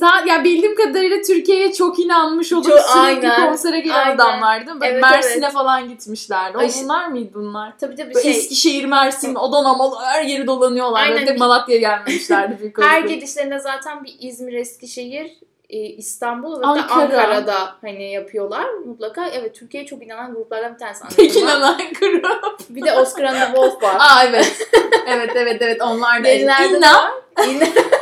[0.00, 4.14] Sen, ya bildiğim kadarıyla Türkiye'ye çok inanmış olup Çok- sürekli aynen, konsere gelen aynen.
[4.14, 4.80] adamlar değil mi?
[4.80, 5.52] Böyle Evet, Mersin'e evet.
[5.52, 6.58] falan gitmişlerdi.
[6.58, 7.72] O Ay, bunlar mıydı bunlar?
[7.78, 8.32] Tabii tabii Böyle şey.
[8.32, 11.02] Eskişehir, Mersin, Adana, her yeri dolanıyorlar.
[11.02, 11.14] Aynen.
[11.14, 12.72] Böyle tek Malatya'ya gelmemişlerdi.
[12.76, 15.32] Bir Her gidişlerinde zaten bir İzmir, Eskişehir,
[15.70, 17.02] e, İstanbul ve Ankara.
[17.02, 17.22] Ankara.
[17.22, 19.28] Ankara'da hani yapıyorlar mutlaka.
[19.28, 21.16] Evet Türkiye'ye çok inanan gruplardan bir tanesi.
[21.16, 21.66] Tekin Anathema.
[21.66, 22.60] Anan grup.
[22.68, 23.94] Bir de Oscar and the Wolf var.
[23.98, 24.68] Aa evet.
[25.06, 26.28] evet evet evet onlar da.
[26.28, 27.12] Yenilerde de İnna.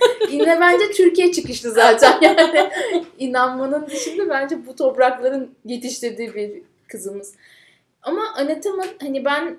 [0.30, 2.70] İnne bence Türkiye çıkışlı zaten yani.
[3.18, 7.34] inanmanın dışında bence bu toprakların yetiştirdiği bir kızımız.
[8.02, 9.56] Ama Anathema hani ben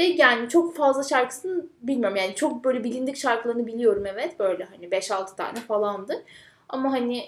[0.00, 2.16] de yani çok fazla şarkısını bilmiyorum.
[2.16, 4.38] Yani çok böyle bilindik şarkılarını biliyorum evet.
[4.38, 6.24] Böyle hani 5-6 tane falandı.
[6.68, 7.24] Ama hani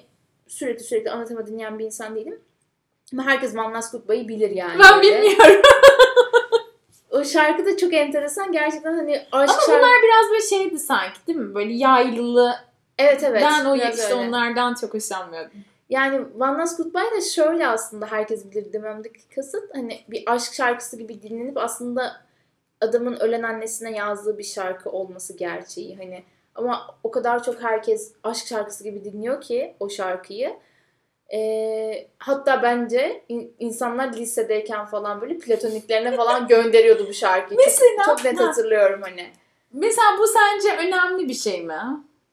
[0.49, 2.41] sürekli sürekli Anathema dinleyen bir insan değilim.
[3.13, 4.79] Ama herkes One Last Goodbye'ı bilir yani.
[4.79, 5.23] Ben böyle.
[5.23, 5.63] bilmiyorum.
[7.11, 8.53] O şarkı da çok enteresan.
[8.53, 9.71] Gerçekten hani aşk Ama şarkı...
[9.71, 11.55] bunlar biraz böyle şeydi sanki değil mi?
[11.55, 12.55] Böyle yaylılı.
[12.99, 13.43] Evet evet.
[13.43, 14.15] ben o işte öyle.
[14.15, 15.65] onlardan çok hoşlanmıyordum.
[15.91, 20.99] Yani One Last Goodbye da şöyle aslında herkes bilir dememdeki kasıt hani bir aşk şarkısı
[20.99, 22.17] gibi dinlenip aslında
[22.81, 28.47] adamın ölen annesine yazdığı bir şarkı olması gerçeği hani ama o kadar çok herkes aşk
[28.47, 30.57] şarkısı gibi dinliyor ki o şarkıyı.
[31.33, 37.59] Ee, hatta bence in- insanlar lisedeyken falan böyle platoniklerine falan gönderiyordu bu şarkıyı.
[37.59, 38.49] Çok- Mesela, çok, net ha.
[38.49, 39.31] hatırlıyorum hani.
[39.73, 41.75] Mesela bu sence önemli bir şey mi?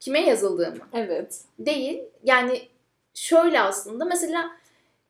[0.00, 0.88] Kime yazıldığımı.
[0.92, 1.40] Evet.
[1.58, 2.02] değil.
[2.22, 2.62] Yani
[3.14, 4.50] şöyle aslında mesela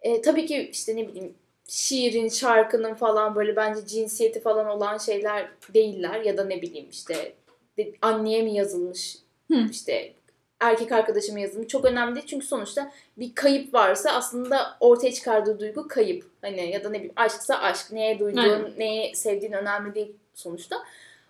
[0.03, 1.35] e, tabii ki işte ne bileyim
[1.69, 7.35] şiirin, şarkının falan böyle bence cinsiyeti falan olan şeyler değiller ya da ne bileyim işte
[8.03, 9.17] anneye mi yazılmış
[9.51, 9.57] Hı.
[9.71, 10.13] işte
[10.71, 15.89] erkek arkadaşıma yazılmış çok önemli değil çünkü sonuçta bir kayıp varsa aslında ortaya çıkardığı duygu
[15.89, 18.73] kayıp hani ya da ne bileyim aşksa aşk neye duyduğun Aynen.
[18.79, 20.77] neye sevdiğin önemli değil sonuçta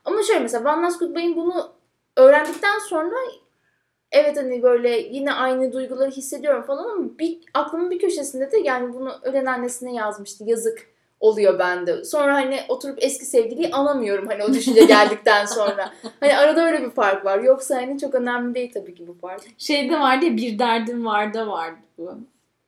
[0.05, 1.73] ama şöyle mesela One Last Goodbye'in bunu
[2.17, 3.17] öğrendikten sonra
[4.13, 8.95] evet hani böyle yine aynı duyguları hissediyorum falan ama bir aklımın bir köşesinde de yani
[8.95, 10.45] bunu ölen annesine yazmıştı.
[10.47, 12.05] Yazık oluyor bende.
[12.05, 15.93] Sonra hani oturup eski sevgiliyi anamıyorum hani o düşünce geldikten sonra.
[16.21, 17.39] Hani arada öyle bir fark var.
[17.39, 19.43] Yoksa hani çok önemli değil tabii ki bu fark.
[19.59, 22.15] Şeyde vardı ya bir derdim var da vardı bu.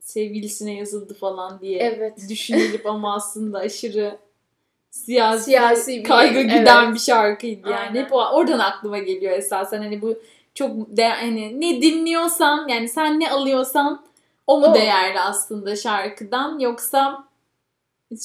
[0.01, 1.79] Sevgilisine yazıldı falan diye.
[1.79, 2.19] Evet.
[2.31, 4.19] Düşünülüp ama aslında aşırı
[4.91, 6.95] siyasi, Siyasi bir- kaygı giden evet.
[6.95, 7.81] bir şarkıydı yani.
[7.81, 8.05] Aynen.
[8.05, 10.19] Hep o, oradan aklıma geliyor esasen hani bu
[10.55, 14.03] çok de, hani ne dinliyorsan yani sen ne alıyorsan
[14.47, 14.75] o mu O.
[14.75, 17.25] değerli aslında şarkıdan yoksa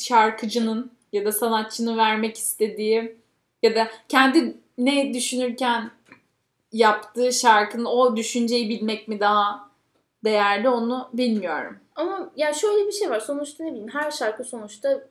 [0.01, 3.15] şarkıcının ya da sanatçının vermek istediği
[3.63, 5.91] ya da kendi ne düşünürken
[6.71, 9.71] yaptığı şarkının o düşünceyi bilmek mi daha
[10.23, 11.77] değerli onu bilmiyorum.
[11.95, 13.19] Ama ya şöyle bir şey var.
[13.19, 15.07] Sonuçta ne bileyim her şarkı sonuçta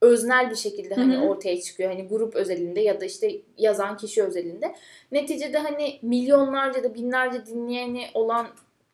[0.00, 1.24] öznel bir şekilde hani Hı hı.
[1.24, 1.90] ortaya çıkıyor.
[1.90, 4.74] Hani grup özelinde ya da işte yazan kişi özelinde.
[5.12, 8.46] Neticede hani milyonlarca da binlerce dinleyeni olan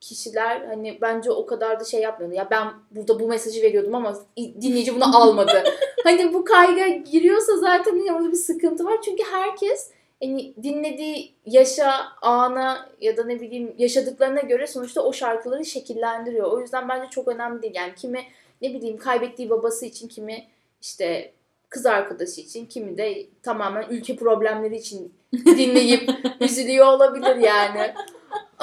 [0.08, 2.36] kişiler hani bence o kadar da şey yapmıyordu.
[2.36, 5.64] Ya ben burada bu mesajı veriyordum ama dinleyici bunu almadı.
[6.04, 8.98] hani bu kayga giriyorsa zaten hani orada bir sıkıntı var.
[9.04, 9.90] Çünkü herkes
[10.22, 16.52] hani dinlediği yaşa, ana ya da ne bileyim yaşadıklarına göre sonuçta o şarkıları şekillendiriyor.
[16.52, 17.74] O yüzden bence çok önemli değil.
[17.76, 18.20] Yani kimi
[18.62, 20.44] ne bileyim kaybettiği babası için, kimi
[20.82, 21.32] işte
[21.68, 27.94] kız arkadaşı için, kimi de tamamen ülke problemleri için dinleyip üzülüyor olabilir yani.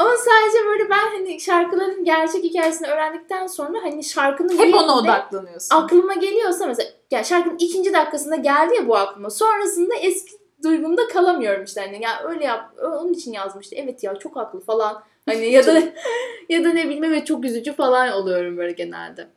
[0.02, 5.76] Ama sadece böyle ben hani şarkıların gerçek hikayesini öğrendikten sonra hani şarkının Hep ona odaklanıyorsun.
[5.76, 9.30] aklıma geliyorsa mesela yani şarkının ikinci dakikasında geldi ya bu aklıma.
[9.30, 10.32] Sonrasında eski
[10.64, 13.76] duygumda kalamıyorum işte hani ya öyle yap onun için yazmıştı.
[13.76, 15.04] Evet ya çok haklı falan.
[15.26, 15.82] Hani ya da
[16.50, 19.28] ya da ne bileyim evet çok üzücü falan oluyorum böyle genelde.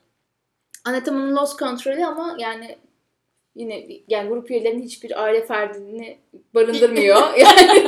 [0.85, 2.79] Anatominin Lost Control'ü ama yani
[3.55, 6.18] yine yani grup üyelerinin hiçbir aile ferdini
[6.55, 7.35] barındırmıyor.
[7.38, 7.85] yani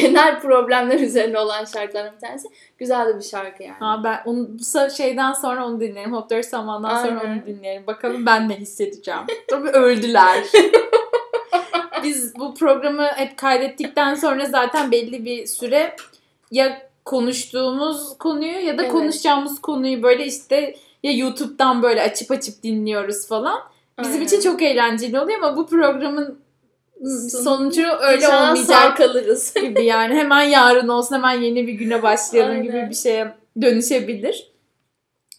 [0.00, 2.48] genel problemler üzerine olan şarkılardan bir tanesi.
[2.78, 3.78] Güzel de bir şarkı yani.
[3.78, 6.12] Ha, ben onu, bu şeyden sonra onu dinlerim.
[6.12, 7.86] Hot Dört Saman'dan sonra onu dinlerim.
[7.86, 9.20] Bakalım ben ne hissedeceğim.
[9.48, 10.44] Tabii öldüler.
[12.02, 15.96] Biz bu programı hep kaydettikten sonra zaten belli bir süre
[16.50, 18.92] ya konuştuğumuz konuyu ya da Evet.
[18.92, 23.60] konuşacağımız konuyu böyle işte ya YouTube'dan böyle açıp açıp dinliyoruz falan.
[23.98, 24.26] Bizim Aynen.
[24.26, 26.38] için çok eğlenceli oluyor ama bu programın
[27.30, 29.54] sonucu öyle olmayacak kalırız.
[29.62, 32.90] gibi yani hemen yarın olsun hemen yeni bir güne başlayalım gibi Aynen.
[32.90, 34.52] bir şeye dönüşebilir.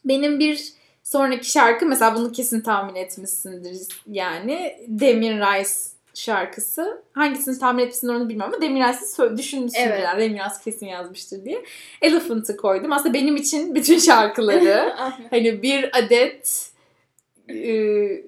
[0.06, 4.76] Benim bir Sonraki şarkı mesela bunu kesin tahmin etmişsindir yani.
[4.88, 5.70] Demir Rice
[6.13, 7.02] şarkısı.
[7.12, 10.04] Hangisini tahmin etmişsin onu bilmiyorum ama Demir Rice'i düşünmüşsün Evet.
[10.04, 10.22] yani.
[10.22, 11.63] Demir Rice kesin yazmıştır diye.
[12.02, 12.91] Elephant'ı koydum.
[12.91, 14.93] Aslında benim için bütün şarkıları
[15.30, 16.70] hani bir adet
[17.49, 17.69] e,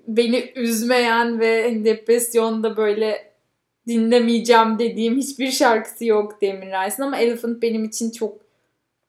[0.07, 3.33] beni üzmeyen ve hani depresyonda böyle
[3.87, 8.37] dinlemeyeceğim dediğim hiçbir şarkısı yok Demir Rice'ın ama Elephant benim için çok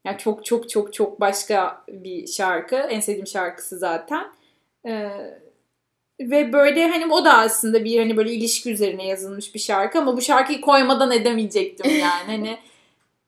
[0.05, 2.77] yani çok çok çok çok başka bir şarkı.
[2.77, 4.27] En sevdiğim şarkısı zaten.
[4.87, 5.11] Ee,
[6.21, 10.17] ve böyle hani o da aslında bir hani böyle ilişki üzerine yazılmış bir şarkı ama
[10.17, 12.27] bu şarkıyı koymadan edemeyecektim yani.
[12.27, 12.59] Hani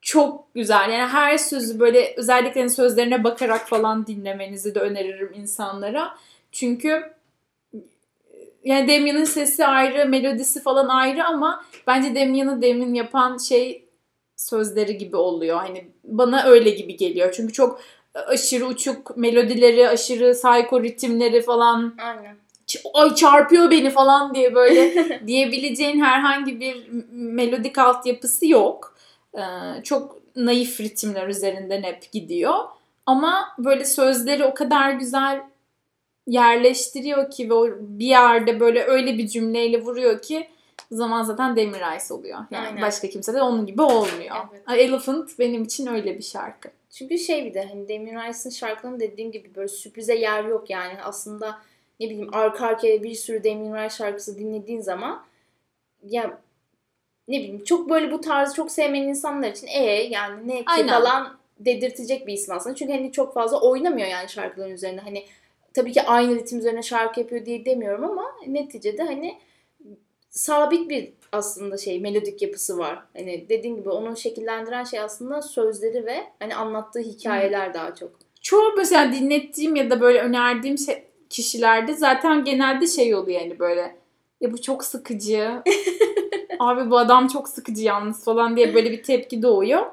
[0.01, 0.89] çok güzel.
[0.89, 6.17] Yani her sözü böyle özellikle hani sözlerine bakarak falan dinlemenizi de öneririm insanlara.
[6.53, 7.13] Çünkü
[8.63, 13.85] yani Damien'in sesi ayrı, melodisi falan ayrı ama bence Damien'ı Damien yapan şey
[14.35, 15.57] sözleri gibi oluyor.
[15.57, 17.31] Hani bana öyle gibi geliyor.
[17.31, 17.79] Çünkü çok
[18.13, 22.35] aşırı uçuk melodileri, aşırı psycho ritimleri falan Aynen.
[22.93, 24.93] ay çarpıyor beni falan diye böyle
[25.27, 28.95] diyebileceğin herhangi bir melodik altyapısı yok.
[29.37, 29.41] Ee,
[29.83, 32.55] çok naif ritimler üzerinden hep gidiyor.
[33.05, 35.41] Ama böyle sözleri o kadar güzel
[36.27, 40.47] yerleştiriyor ki ve bir yerde böyle öyle bir cümleyle vuruyor ki
[40.91, 42.39] o zaman zaten Demir Rice oluyor.
[42.51, 42.81] Yani Aynen.
[42.81, 44.35] başka kimse de onun gibi olmuyor.
[44.67, 44.79] Evet.
[44.79, 46.69] Elephant benim için öyle bir şarkı.
[46.89, 50.93] Çünkü şey bir de hani Damien Rice'ın şarkılarının dediğim gibi böyle sürprize yer yok yani.
[51.03, 51.59] Aslında
[51.99, 55.25] ne bileyim arka arkaya bir sürü Damien Rice şarkısı dinlediğin zaman
[56.03, 56.41] ya
[57.27, 60.87] ne bileyim çok böyle bu tarzı çok sevmeyen insanlar için e yani ne ki Aynen.
[60.87, 62.75] falan dedirtecek bir isim aslında.
[62.75, 65.01] Çünkü hani çok fazla oynamıyor yani şarkıların üzerine.
[65.01, 65.25] Hani
[65.73, 69.37] tabii ki aynı ritim üzerine şarkı yapıyor diye demiyorum ama neticede hani
[70.29, 73.03] sabit bir aslında şey melodik yapısı var.
[73.17, 78.11] Hani dediğin gibi onu şekillendiren şey aslında sözleri ve hani anlattığı hikayeler daha çok.
[78.41, 83.95] çoğu mesela dinlettiğim ya da böyle önerdiğim şey, kişilerde zaten genelde şey oluyor yani böyle
[84.41, 85.63] ya bu çok sıkıcı.
[86.59, 89.85] Abi bu adam çok sıkıcı yalnız falan diye böyle bir tepki doğuyor.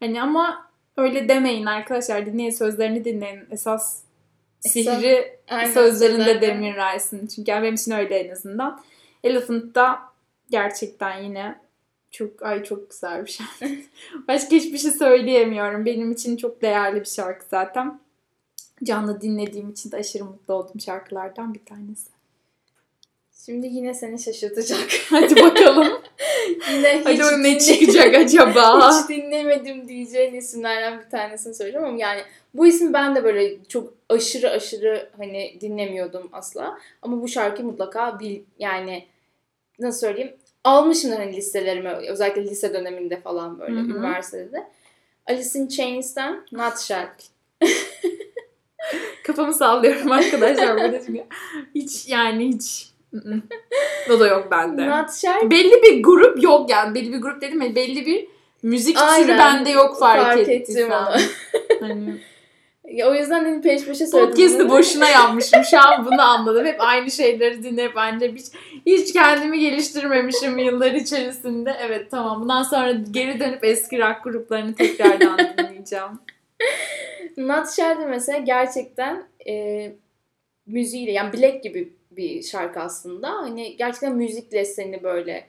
[0.00, 2.26] Hani ama öyle demeyin arkadaşlar.
[2.26, 3.40] Dinleyin sözlerini dinleyin.
[3.50, 4.02] Esas
[4.60, 6.46] sihri Aynen, sözlerinde sözlerde.
[6.46, 7.26] Demir Rice'ın.
[7.26, 8.80] Çünkü yani benim için öyle en azından.
[9.24, 9.98] Elephant'da
[10.50, 11.60] gerçekten yine
[12.10, 13.74] çok ay çok güzel bir şarkı.
[14.28, 15.86] Başka hiçbir şey söyleyemiyorum.
[15.86, 18.00] Benim için çok değerli bir şarkı zaten.
[18.84, 22.17] Canlı dinlediğim için de aşırı mutlu olduğum şarkılardan bir tanesi.
[23.48, 24.88] Şimdi yine seni şaşırtacak.
[25.10, 25.88] Hadi bakalım.
[26.72, 28.90] yine hiç, Hadi o ne dinle- çıkacak acaba?
[29.02, 32.20] hiç dinlemedim diyeceğin isimlerden bir tanesini söyleyeceğim ama yani
[32.54, 36.78] bu ismi ben de böyle çok aşırı aşırı hani dinlemiyordum asla.
[37.02, 39.04] Ama bu şarkıyı mutlaka bil yani
[39.78, 43.90] nasıl söyleyeyim almışımdır hani listelerime özellikle lise döneminde falan böyle Hı hı.
[43.90, 44.66] üniversitede.
[45.26, 47.08] Alice in Chains'ten Nutshell.
[49.24, 51.24] Kafamı sallıyorum arkadaşlar burada çünkü
[51.74, 52.97] hiç yani hiç.
[54.10, 54.90] O da yok bende.
[54.90, 58.28] Nutshell belli bir grup yok yani belli bir grup dedim ya belli bir
[58.62, 59.38] müzik türü Aynen.
[59.38, 61.16] bende yok fark, Fark ettim onu.
[61.80, 62.20] hani
[62.84, 64.30] Ya o yüzden hani peş peşe söyledim.
[64.30, 66.66] podcast'ı boşuna yapmışım şu an bunu anladım.
[66.66, 68.46] Hep aynı şeyleri dinleyip bence hiç,
[68.86, 71.76] hiç kendimi geliştirmemişim yıllar içerisinde.
[71.80, 76.18] Evet tamam bundan sonra geri dönüp eski rock gruplarını tekrardan dinleyeceğim.
[77.36, 79.92] Nutshell'de mesela gerçekten e,
[80.66, 83.30] müziğiyle yani Black gibi bir şarkı aslında.
[83.30, 85.46] Hani gerçekten müzikle seni böyle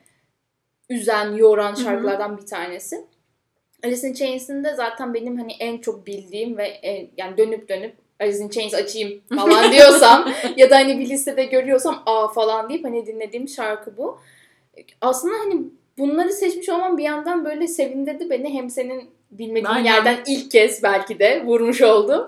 [0.90, 3.06] üzen, yoran şarkılardan bir tanesi.
[3.84, 7.96] Alice in Chains'in de zaten benim hani en çok bildiğim ve en- yani dönüp dönüp
[8.20, 12.86] Alice in Chains açayım falan diyorsam ya da hani bir listede görüyorsam aa falan deyip
[12.86, 14.20] hani dinlediğim şarkı bu.
[15.02, 15.64] Aslında hani
[15.98, 18.54] bunları seçmiş olmam bir yandan böyle sevindirdi beni.
[18.54, 19.86] Hem senin bilmediğin Aynen.
[19.94, 22.28] yerden ilk kez belki de vurmuş oldum.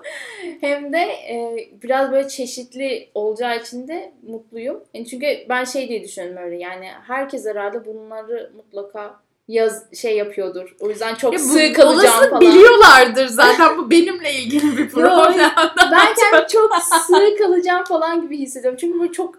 [0.60, 4.80] Hem de e, biraz böyle çeşitli olacağı için de mutluyum.
[4.94, 10.76] Yani çünkü ben şey diye düşünüyorum öyle yani herkes herhalde bunları mutlaka yaz şey yapıyordur.
[10.80, 12.40] O yüzden çok Ya bu sığ kalacağım falan.
[12.40, 15.50] biliyorlardır zaten bu benimle ilgili bir problem.
[15.92, 16.74] ben kendimi çok
[17.06, 18.78] sığ kalacağım falan gibi hissediyorum.
[18.80, 19.34] Çünkü böyle çok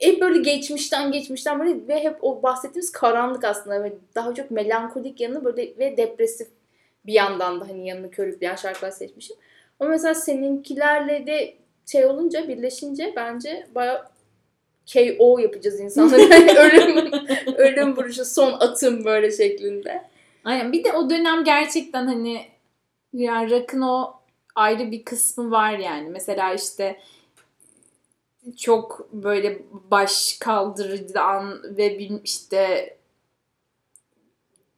[0.00, 5.20] hep böyle geçmişten geçmişten böyle ve hep o bahsettiğimiz karanlık aslında ve daha çok melankolik
[5.20, 6.48] yanı böyle ve depresif
[7.06, 9.36] bir yandan da hani yanını körükleyen şarkılar seçmişim.
[9.80, 11.54] Ama mesela seninkilerle de
[11.86, 14.10] şey olunca birleşince bence baya
[14.92, 16.20] KO yapacağız insanları.
[16.20, 17.12] Yani ölüm,
[17.56, 20.02] ölüm vuruşu son atım böyle şeklinde.
[20.44, 22.46] Aynen bir de o dönem gerçekten hani
[23.12, 24.14] yani rock'ın o
[24.54, 26.08] ayrı bir kısmı var yani.
[26.08, 27.00] Mesela işte
[28.56, 32.96] çok böyle baş kaldırıdan ve bir işte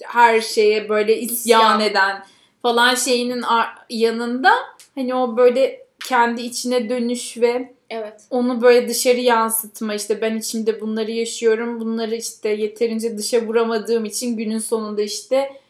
[0.05, 1.81] her şeye böyle isyan İsyan.
[1.81, 2.25] eden
[2.63, 3.45] falan şeyinin
[3.91, 4.51] yanında
[4.95, 8.21] hani o böyle kendi içine dönüş ve Evet.
[8.31, 14.37] onu böyle dışarı yansıtma işte ben içimde bunları yaşıyorum bunları işte yeterince dışa vuramadığım için
[14.37, 15.61] günün sonunda işte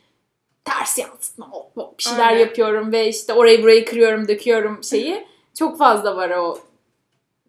[0.65, 2.41] ters yansıtma hop hop bir şeyler Aynen.
[2.41, 5.27] yapıyorum ve işte orayı burayı kırıyorum döküyorum şeyi
[5.59, 6.59] çok fazla var o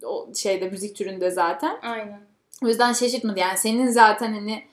[0.04, 1.80] o şeyde müzik türünde zaten.
[1.82, 2.22] Aynen.
[2.63, 3.39] O yüzden şaşırtmadı.
[3.39, 4.63] Yani senin zaten hani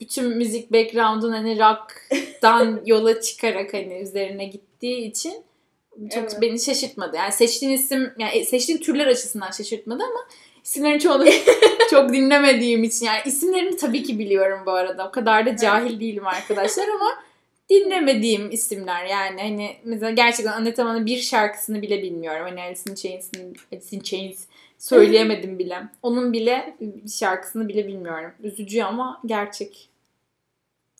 [0.00, 5.34] bütün müzik background'un hani rock'tan yola çıkarak hani üzerine gittiği için
[6.14, 6.38] çok Evet.
[6.42, 7.16] beni şaşırtmadı.
[7.16, 10.28] Yani seçtiğin isim, yani seçtiğin türler açısından şaşırtmadı ama
[10.64, 11.24] isimlerin çoğunu
[11.90, 15.08] çok dinlemediğim için yani isimlerini tabii ki biliyorum bu arada.
[15.08, 17.10] O kadar da cahil değilim arkadaşlar ama
[17.70, 22.46] dinlemediğim isimler yani hani mesela gerçekten Aneta Man'ın bir şarkısını bile bilmiyorum.
[22.48, 24.46] Hani Alice in Chains'in Alice in Chains
[24.78, 25.82] söyleyemedim bile.
[26.02, 26.76] Onun bile
[27.18, 28.30] şarkısını bile bilmiyorum.
[28.42, 29.88] Üzücü ama gerçek.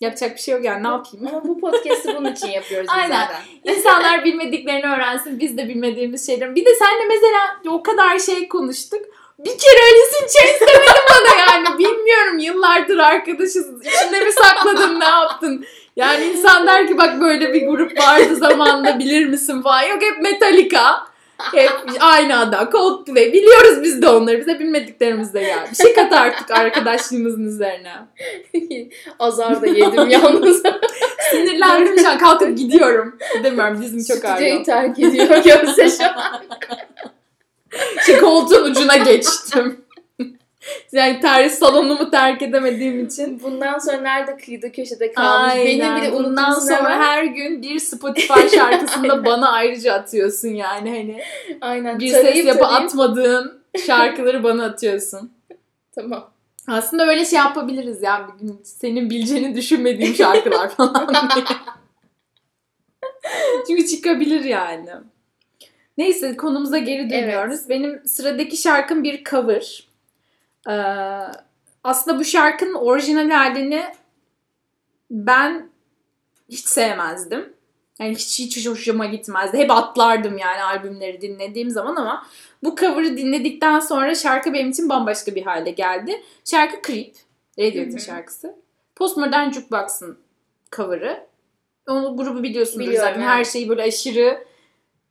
[0.01, 1.27] Yapacak bir şey yok yani ne yapayım?
[1.27, 3.21] Ama bu podcast'i bunun için yapıyoruz biz Aynen.
[3.21, 3.41] zaten.
[3.65, 5.41] İnsanlar bilmediklerini öğrensin.
[5.41, 6.55] Biz de bilmediğimiz şeyler.
[6.55, 9.01] Bir de senle mesela o kadar şey konuştuk.
[9.39, 11.79] Bir kere Alice in Chains demedin bana yani.
[11.79, 13.67] Bilmiyorum yıllardır arkadaşız.
[13.87, 15.65] İçinde mi sakladın ne yaptın?
[15.97, 19.83] Yani insan der ki bak böyle bir grup vardı zamanında bilir misin falan.
[19.83, 21.08] Yok hep Metallica.
[21.39, 21.71] Hep
[22.01, 22.71] aynı adam.
[22.71, 23.33] Coldplay.
[23.33, 24.41] Biliyoruz biz de onları.
[24.41, 25.71] Bize bilmediklerimiz de yani.
[25.71, 27.93] Bir şey kat artık arkadaşlığımızın üzerine.
[29.19, 30.63] Azar da yedim yalnız.
[31.31, 33.19] Sinirlendim şu an kalkıp gidiyorum.
[33.37, 34.37] Gidemiyorum dizim çok ağrıyor.
[34.37, 36.43] Stüdyoyu terk ediyor Gözde şu an.
[38.07, 39.85] Şey koltuğun ucuna geçtim.
[40.93, 43.41] yani tarih salonumu terk edemediğim için.
[43.43, 45.55] Bundan sonra nerede kıyıda köşede kalmış.
[45.55, 46.03] Beni Aynen.
[46.03, 47.01] bile Bundan sonra hemen.
[47.01, 51.23] her gün bir Spotify şarkısında bana ayrıca atıyorsun yani hani.
[51.61, 51.99] Aynen.
[51.99, 55.33] Bir tarayıp ses yapı tarayıp- atmadığın şarkıları bana atıyorsun.
[55.95, 56.31] Tamam.
[56.69, 58.61] Aslında öyle şey yapabiliriz ya bir gün.
[58.65, 61.45] Senin bileceğini düşünmediğim şarkılar falan diye.
[63.67, 64.89] Çünkü çıkabilir yani.
[65.99, 67.69] Neyse konumuza geri dönüyoruz.
[67.69, 69.88] Benim sıradaki şarkım bir cover.
[70.69, 70.73] Ee,
[71.85, 73.85] aslında bu şarkının orijinal halini
[75.11, 75.71] ben
[76.49, 77.53] hiç sevmezdim.
[78.01, 79.59] Yani hiç, hiç hoşuma gitmezdi.
[79.59, 82.27] Hep atlardım yani albümleri dinlediğim zaman ama
[82.63, 86.23] bu cover'ı dinledikten sonra şarkı benim için bambaşka bir hale geldi.
[86.45, 87.15] Şarkı Creep.
[87.59, 88.55] Radiohead'in şarkısı.
[88.97, 90.19] Postmodern Jukebox'ın
[90.73, 91.27] cover'ı.
[91.89, 93.21] Onu grubu biliyorsundur Biliyorum, zaten.
[93.21, 93.31] evet.
[93.31, 94.45] Her şeyi böyle aşırı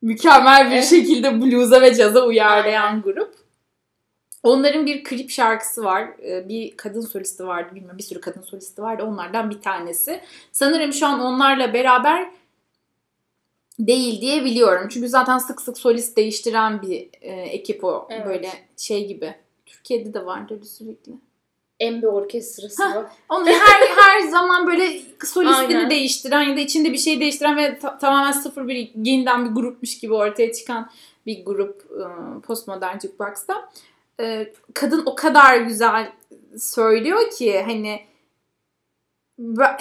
[0.02, 3.34] mükemmel bir şekilde blues'a ve caza uyarlayan grup.
[4.42, 6.08] Onların bir klip şarkısı var.
[6.22, 7.74] Ee, Bir kadın solisti vardı.
[7.74, 9.02] Bilmiyorum bir sürü kadın solisti vardı.
[9.02, 10.20] Onlardan bir tanesi.
[10.52, 12.30] Sanırım şu an onlarla beraber
[13.78, 14.88] değil diye biliyorum.
[14.90, 18.08] Çünkü zaten sık sık solist değiştiren bir e, ekip o.
[18.10, 18.26] Evet.
[18.26, 19.34] Böyle şey gibi.
[19.66, 21.12] Türkiye'de de vardı öyle sürekli.
[21.80, 22.96] Embe orkestrası Hah.
[22.96, 23.06] var.
[23.28, 25.90] Onu her her zaman böyle solistini Aynen.
[25.90, 29.98] değiştiren ya da içinde bir şey değiştiren ve ta- tamamen sıfır bir yeniden bir grupmuş
[29.98, 30.90] gibi ortaya çıkan
[31.26, 32.04] bir grup e,
[32.40, 33.70] postmodern jukebox'ta.
[34.20, 36.12] E, kadın o kadar güzel
[36.58, 38.08] söylüyor ki hani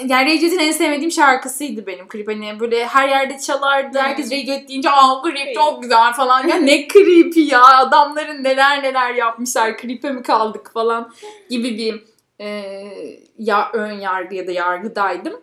[0.08, 2.28] yani Radiohead'in en sevmediğim şarkısıydı benim klip.
[2.28, 3.98] Hani böyle her yerde çalardı.
[4.00, 6.48] Herkes Radiohead deyince aa klip çok güzel falan.
[6.48, 9.78] Ya ne creepy ya adamların neler neler yapmışlar.
[9.78, 11.14] Klipe mi kaldık falan
[11.50, 12.04] gibi bir
[12.40, 12.74] e,
[13.38, 15.42] ya ön yargı ya da yargıdaydım.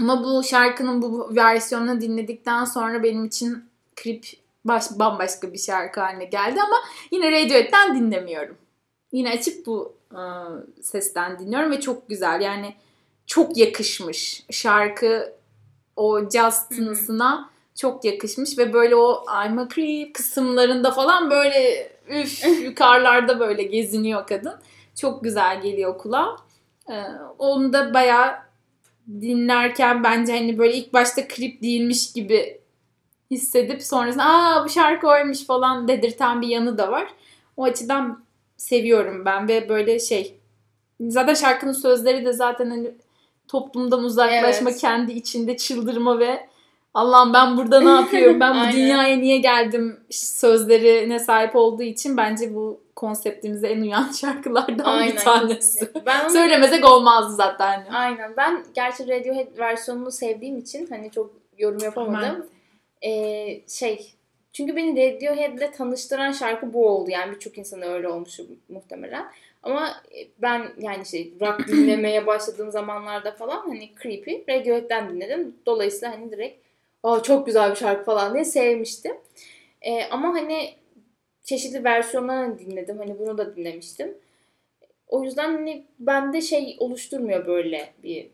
[0.00, 3.64] Ama bu şarkının bu versiyonunu dinledikten sonra benim için
[3.96, 4.26] klip
[4.64, 6.76] baş, bambaşka bir şarkı haline geldi ama
[7.10, 8.56] yine Radiohead'den dinlemiyorum.
[9.12, 10.20] Yine açıp bu e,
[10.82, 12.40] sesten dinliyorum ve çok güzel.
[12.40, 12.74] Yani
[13.26, 14.44] çok yakışmış.
[14.50, 15.32] Şarkı
[15.96, 16.20] o
[16.68, 16.76] hı.
[16.76, 23.62] tınısına çok yakışmış ve böyle o I'm a creep kısımlarında falan böyle üf yukarılarda böyle
[23.62, 24.54] geziniyor kadın.
[24.94, 26.36] Çok güzel geliyor kulağa.
[26.90, 27.02] Ee,
[27.38, 28.34] onu da bayağı
[29.08, 32.61] dinlerken bence hani böyle ilk başta klip değilmiş gibi
[33.32, 37.08] hissedip sonrasında aa bu şarkı oymuş falan dedirten bir yanı da var.
[37.56, 38.24] O açıdan
[38.56, 40.38] seviyorum ben ve böyle şey
[41.00, 42.90] zaten şarkının sözleri de zaten hani
[43.48, 44.80] toplumdan uzaklaşma, Evet.
[44.80, 46.48] kendi içinde çıldırma ve
[46.94, 48.40] Allah'ım ben burada ne yapıyorum?
[48.40, 48.72] Ben bu Aynen.
[48.72, 50.00] dünyaya niye geldim?
[50.10, 55.54] sözlerine sahip olduğu için bence bu konseptimize en uyan şarkılardan bir tanesi.
[55.78, 56.06] kesinlikle.
[56.06, 57.86] Ben Söylemesek olmazdı zaten.
[57.92, 58.36] Aynen.
[58.36, 62.46] Ben gerçi Radiohead versiyonunu sevdiğim için hani çok yorum yapamadım.
[63.04, 64.12] Ee, şey
[64.52, 67.10] çünkü beni Radiohead'le tanıştıran şarkı bu oldu.
[67.10, 69.32] Yani birçok insana öyle olmuş muhtemelen.
[69.62, 75.56] Ama e, ben yani şey rock dinlemeye başladığım zamanlarda falan hani Creepy Radiohead'den dinledim.
[75.66, 76.62] Dolayısıyla hani direkt
[77.02, 79.16] Aa, çok güzel bir şarkı falan diye sevmiştim.
[79.82, 80.74] Ee, ama hani
[81.42, 82.98] çeşitli versiyonlarını dinledim.
[82.98, 84.14] Hani bunu da dinlemiştim.
[85.08, 88.30] O yüzden hani bende şey oluşturmuyor böyle bir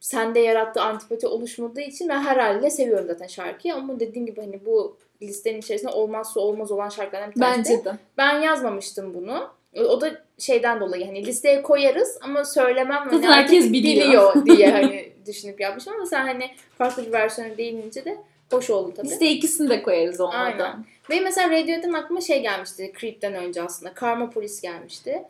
[0.00, 4.66] sende yarattığı antipati oluşmadığı için ben her haliyle seviyorum zaten şarkıyı ama dediğim gibi hani
[4.66, 7.72] bu listenin içerisinde olmazsa olmaz olan şarkılardan bir tanesi.
[7.72, 7.92] Bence de.
[8.18, 9.50] Ben yazmamıştım bunu.
[9.76, 14.46] O da şeyden dolayı hani listeye koyarız ama söylemem Zaten herkes artık biliyor.
[14.46, 18.18] diye hani düşünüp yapmışım ama sen hani farklı bir versiyona değinince de
[18.50, 19.06] hoş oldu tabii.
[19.06, 20.44] Listeye ikisini de koyarız olmadan.
[20.44, 20.84] Aynen.
[21.10, 23.94] Ve mesela Radiohead'in aklıma şey gelmişti Creep'ten önce aslında.
[23.94, 25.22] Karma Police gelmişti.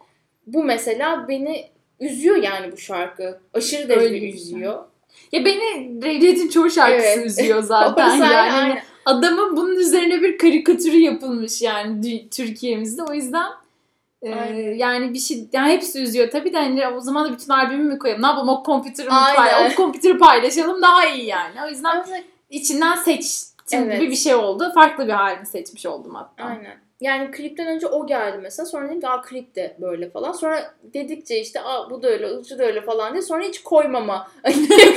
[0.47, 1.69] Bu mesela beni
[2.01, 3.41] üzüyor yani bu şarkı.
[3.55, 4.31] Aşırı derecede bir şey.
[4.43, 4.85] üzüyor.
[5.33, 7.27] Ya beni Radiohead'in çoğu şarkısı Evet.
[7.27, 8.09] üzüyor zaten.
[8.09, 8.83] Yani aynen, Hani aynen.
[9.07, 13.03] adamın bunun üzerine bir karikatürü yapılmış yani Türkiye'mizde.
[13.03, 13.47] O yüzden
[14.23, 14.75] e, Aynen.
[14.75, 16.31] yani bir şey yani hepsi üzüyor.
[16.31, 18.23] Tabii de hani o zaman da bütün albümü mü koyalım?
[18.23, 18.49] Ne yapalım?
[18.49, 19.37] O kompütürü Aynen.
[19.37, 19.73] paylaşalım?
[19.73, 21.55] O kompütürü paylaşalım daha iyi yani.
[21.67, 22.17] O yüzden Ama
[22.51, 24.01] içinden seçtim Evet.
[24.01, 24.71] gibi bir şey oldu.
[24.75, 26.45] Farklı bir halini seçmiş oldum hatta.
[26.45, 26.77] Aynen.
[27.01, 28.67] Yani klipten önce o geldi mesela.
[28.67, 30.33] Sonra dedim ki aa klip de böyle falan.
[30.33, 33.23] Sonra dedikçe işte aa bu da öyle, şu da öyle falan diye.
[33.23, 34.31] Sonra hiç koymama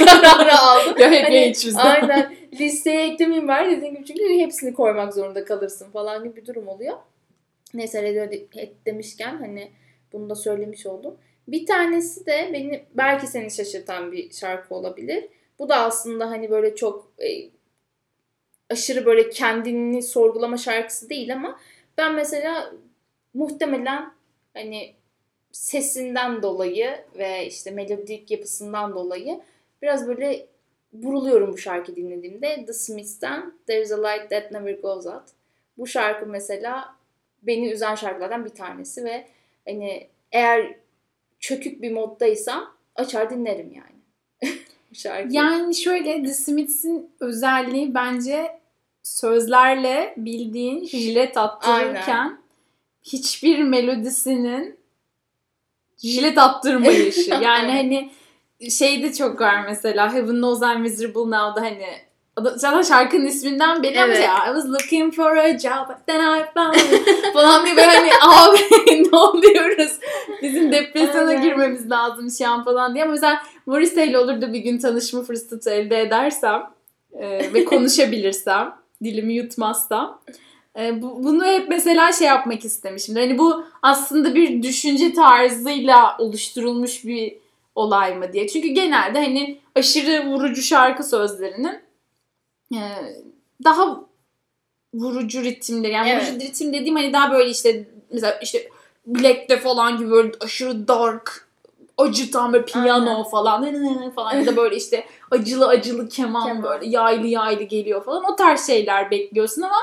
[0.05, 0.95] kararı aldım.
[0.99, 1.67] Ya hep Hani, hiç.
[1.77, 2.35] Aynen.
[2.59, 6.97] Listeye eklemeyeyim bari dediğim gibi çünkü hepsini koymak zorunda kalırsın falan gibi bir durum oluyor.
[7.73, 9.71] Neyse Radiohead demişken hani
[10.13, 11.17] bunu da söylemiş oldum.
[11.47, 15.25] Bir tanesi de beni belki seni şaşırtan bir şarkı olabilir.
[15.59, 17.49] Bu da aslında hani böyle çok e,
[18.69, 21.59] aşırı böyle kendini sorgulama şarkısı değil ama
[21.97, 22.73] ben mesela
[23.33, 24.13] muhtemelen
[24.53, 24.95] hani
[25.51, 29.41] sesinden dolayı ve işte melodik yapısından dolayı
[29.81, 30.47] biraz böyle
[30.93, 32.65] vuruluyorum bu şarkı dinlediğimde.
[32.65, 35.23] The Smiths'ten There's a Light That Never Goes Out.
[35.77, 36.95] Bu şarkı mesela
[37.41, 39.27] beni üzen şarkılardan bir tanesi ve
[39.67, 40.75] hani eğer
[41.39, 44.53] çökük bir moddaysam açar dinlerim yani.
[44.91, 45.33] bu şarkıyı.
[45.33, 48.60] Yani şöyle The Smiths'in özelliği bence
[49.03, 52.37] sözlerle bildiğin jilet attırırken
[53.03, 54.79] hiçbir melodisinin
[55.97, 57.31] jilet attırmayışı.
[57.31, 57.69] yani Aynen.
[57.75, 58.11] hani
[58.71, 61.87] şeyde çok var mesela Heaven Knows I'm Miserable Now'da hani
[62.55, 64.17] Zaten şarkının isminden ama Evet.
[64.17, 68.11] şey, I was looking for a job then I found it falan diye böyle hani
[68.21, 68.57] abi
[69.11, 69.99] ne oluyoruz?
[70.41, 71.41] Bizim depresyona Aynen.
[71.41, 73.03] girmemiz lazım şu an falan diye.
[73.03, 76.63] Ama mesela Morrissey ile olur da bir gün tanışma fırsatı elde edersem
[77.13, 80.21] e, ve konuşabilirsem, dilimi yutmazsam
[80.79, 83.15] e, bu, bunu hep mesela şey yapmak istemişim.
[83.15, 87.37] Hani bu aslında bir düşünce tarzıyla oluşturulmuş bir
[87.75, 88.47] olay mı diye.
[88.47, 91.79] Çünkü genelde hani aşırı vurucu şarkı sözlerinin
[92.73, 92.79] e,
[93.63, 94.05] daha
[94.93, 95.91] vurucu ritimleri.
[95.91, 96.31] Yani Evet.
[96.31, 98.69] vurucu ritim dediğim hani daha böyle işte mesela işte
[99.05, 101.47] Black'te falan gibi böyle aşırı dark
[101.97, 103.23] acıtan böyle piyano Aynen.
[103.23, 106.63] falan falan ya da böyle işte acılı acılı keman, Keman.
[106.63, 108.23] böyle yaylı yaylı geliyor falan.
[108.33, 109.77] O tarz şeyler bekliyorsun ama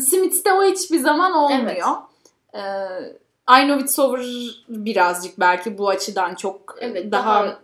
[0.00, 1.88] Smith'te o hiçbir zaman olmuyor.
[2.54, 2.58] Ee,
[3.50, 4.26] I Know It's Over
[4.68, 7.58] birazcık belki bu açıdan çok Evet, daha, daha-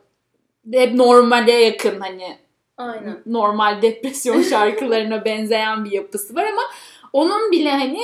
[0.73, 2.39] hep normale yakın hani
[2.77, 3.23] Aynen.
[3.27, 6.63] normal depresyon şarkılarına benzeyen bir yapısı var ama
[7.13, 8.01] onun bile hani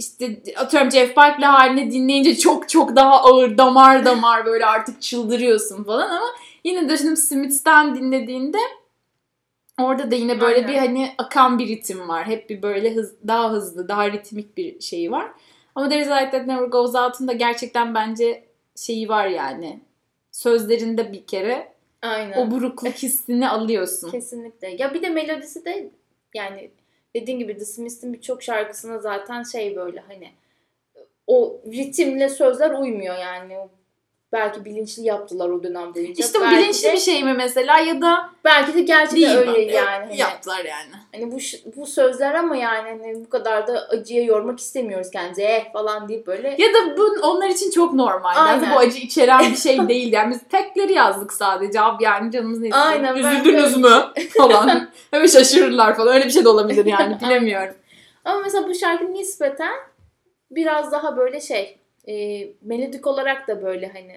[0.00, 5.84] işte atıyorum Jeff Buckley halini dinleyince çok çok daha ağır damar damar böyle artık çıldırıyorsun
[5.84, 6.26] falan ama
[6.64, 8.58] yine de şimdi Smith'ten dinlediğinde
[9.80, 10.68] orada da yine böyle Aynen.
[10.68, 12.26] bir hani akan bir ritim var.
[12.26, 15.30] Hep bir böyle hız, daha hızlı, daha ritmik bir şeyi var.
[15.74, 18.44] Ama There is a Light That Never Goes Out'un da gerçekten bence
[18.76, 19.80] şeyi var yani.
[20.32, 21.72] Sözlerinde bir kere
[22.02, 22.38] Aynen.
[22.38, 24.10] o burukluk hissini alıyorsun.
[24.10, 24.76] Kesinlikle.
[24.78, 25.90] Ya bir de melodisi de
[26.34, 26.70] yani
[27.14, 30.30] dediğin gibi The Smiths'in birçok şarkısına zaten şey böyle hani
[31.26, 33.56] o ritimle sözler uymuyor yani.
[34.32, 36.24] Belki bilinçli yaptılar o dönem boyunca.
[36.24, 39.36] İşte bu belki bilinçli de, bir şey mi mesela ya da Belki de gerçekten değil
[39.38, 39.72] öyle mi?
[39.72, 40.04] yani.
[40.06, 40.90] Hani, Yaptılar yani.
[41.12, 41.38] hani bu
[41.76, 46.26] bu sözler ama yani hani bu kadar da acıya yormak istemiyoruz kendimizi eh falan deyip
[46.26, 48.36] böyle Ya da bu onlar için çok normal.
[48.36, 50.12] Yani bu acı içeren bir şey değil.
[50.12, 51.80] Yani biz tekleri yazdık sadece.
[51.80, 52.74] Abi yani canımız ne?
[52.74, 54.04] Aynen, ben Üzüldünüz mü?
[54.38, 54.88] falan.
[55.10, 56.14] Hemen şaşırırlar falan.
[56.14, 57.18] Öyle bir şey de olabilir yani.
[57.24, 57.74] Bilemiyorum.
[58.24, 59.74] Ama mesela bu şarkı nispeten
[60.50, 61.79] biraz daha böyle şey
[62.10, 64.16] e, melodik olarak da böyle hani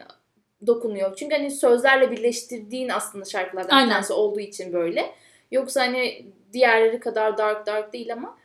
[0.68, 1.16] dokunuyor.
[1.16, 3.90] Çünkü hani sözlerle birleştirdiğin aslında şarkılardan Aynen.
[3.90, 5.12] tanesi olduğu için böyle.
[5.52, 8.38] Yoksa hani diğerleri kadar dark dark değil ama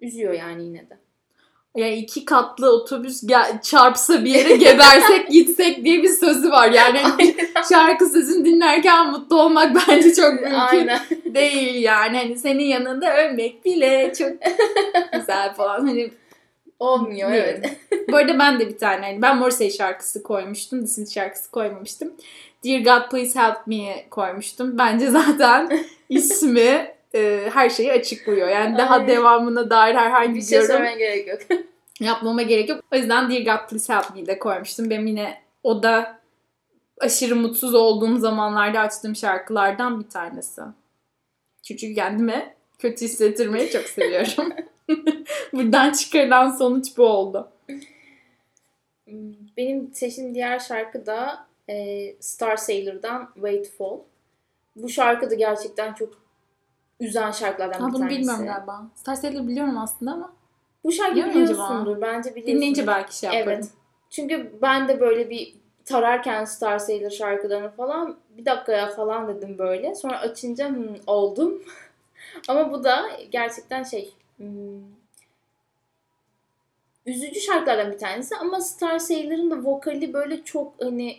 [0.00, 0.98] üzüyor yani yine de.
[1.76, 6.70] Yani iki katlı otobüs gel- çarpsa bir yere gebersek gitsek diye bir sözü var.
[6.70, 7.00] Yani
[7.68, 11.00] şarkı sözünü dinlerken mutlu olmak bence çok mümkün Aynen.
[11.24, 12.16] değil yani.
[12.16, 14.32] Hani senin yanında ölmek bile çok
[15.12, 15.86] güzel falan.
[15.86, 16.10] Hani
[16.78, 17.78] Olmuyor evet.
[18.10, 20.80] Bu arada ben de bir tane hani ben Morrissey şarkısı koymuştum.
[20.80, 22.12] The Smiths şarkısı koymamıştım.
[22.64, 24.78] Dear God Please Help Me'yi koymuştum.
[24.78, 28.48] Bence zaten ismi e, her şeyi açıklıyor.
[28.48, 29.08] Yani daha Aynen.
[29.08, 31.40] devamına dair herhangi Bir bir şey yorum söylemeye gerek yok.
[32.00, 32.84] yapmama gerek yok.
[32.92, 34.90] O yüzden Dear God Please Help Me'yi de koymuştum.
[34.90, 36.18] Benim yine o da
[37.00, 40.62] aşırı mutsuz olduğum zamanlarda açtığım şarkılardan bir tanesi.
[41.62, 44.52] Çünkü kendime kötü hissettirmeyi çok seviyorum.
[45.52, 47.48] Buradan çıkarılan sonuç bu oldu.
[49.56, 53.98] Benim seçtiğim diğer şarkı da e, Star Sailor'dan Waitful.
[54.76, 56.14] Bu şarkı da gerçekten çok
[57.00, 58.18] üzen şarkılardan Ha, bir bunu tanesi.
[58.18, 58.86] bilmiyorum galiba.
[58.94, 60.32] Star Sailor biliyorum aslında ama
[60.84, 62.00] Bu şarkıyı biliyorsundur.
[62.00, 62.46] Bence biliyorsundur.
[62.46, 63.58] dinleyince belki şey yaparım.
[63.58, 63.68] Evet.
[64.10, 69.94] Çünkü ben de böyle bir tararken Star Sailor şarkılarını falan bir dakikaya falan dedim böyle.
[69.94, 71.62] Sonra açınca hmm, oldum.
[72.48, 74.82] Ama bu da gerçekten şey hmm,
[77.06, 81.18] üzücü şarkılardan bir tanesi ama Star Sailor'ın da vokali böyle çok hani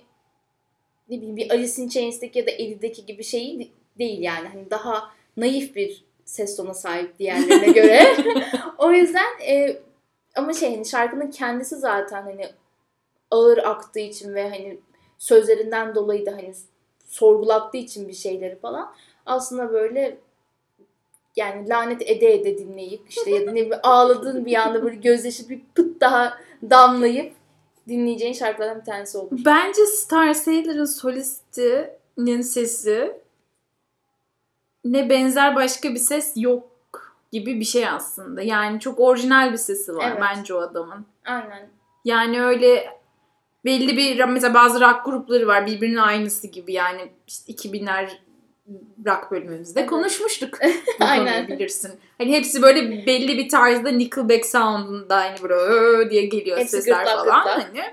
[1.09, 3.67] ne bileyim bir Alice in Chains'teki ya da Ellie'deki gibi şeyi de-
[3.99, 4.47] değil yani.
[4.47, 8.17] Hani daha naif bir ses tonu sahip diğerlerine göre.
[8.77, 9.79] o yüzden e,
[10.35, 12.49] ama şey hani şarkının kendisi zaten hani
[13.31, 14.79] ağır aktığı için ve hani
[15.17, 16.53] sözlerinden dolayı da hani
[17.05, 18.93] sorgulattığı için bir şeyleri falan
[19.25, 20.17] aslında böyle
[21.37, 25.49] yani lanet ede ede dinleyip işte ya da ne bileyim ağladığın bir anda böyle gözyaşı
[25.49, 26.37] bir pıt daha
[26.69, 27.33] damlayıp
[27.87, 29.39] dinleyeceğin şarkılardan bir tanesi olur.
[29.45, 33.21] Bence Star Sailor'ın solistinin sesi
[34.85, 36.77] ne benzer başka bir ses yok
[37.31, 38.41] gibi bir şey aslında.
[38.41, 40.21] Yani çok orijinal bir sesi var Evet.
[40.21, 41.05] bence o adamın.
[41.25, 41.69] Aynen.
[42.05, 42.97] Yani öyle
[43.65, 48.09] belli bir mesela bazı rock grupları var birbirinin aynısı gibi yani işte 2000'ler
[49.05, 50.57] rock bölümümüzde konuşmuştuk.
[50.99, 51.47] Aynen.
[51.47, 51.91] bilirsin.
[52.17, 57.25] Hani hepsi böyle belli bir tarzda Nickelback sound'unda hani böyle diye geliyor Hepsi sesler gırtlak
[57.25, 57.69] falan gırtlak.
[57.75, 57.83] hani.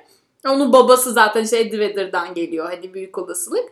[0.54, 3.64] Onun babası zaten işte Eddie Vedder'dan geliyor hani büyük olasılık.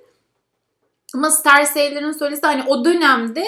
[1.15, 3.45] Ama Star Sailor'ın solisti hani o dönemde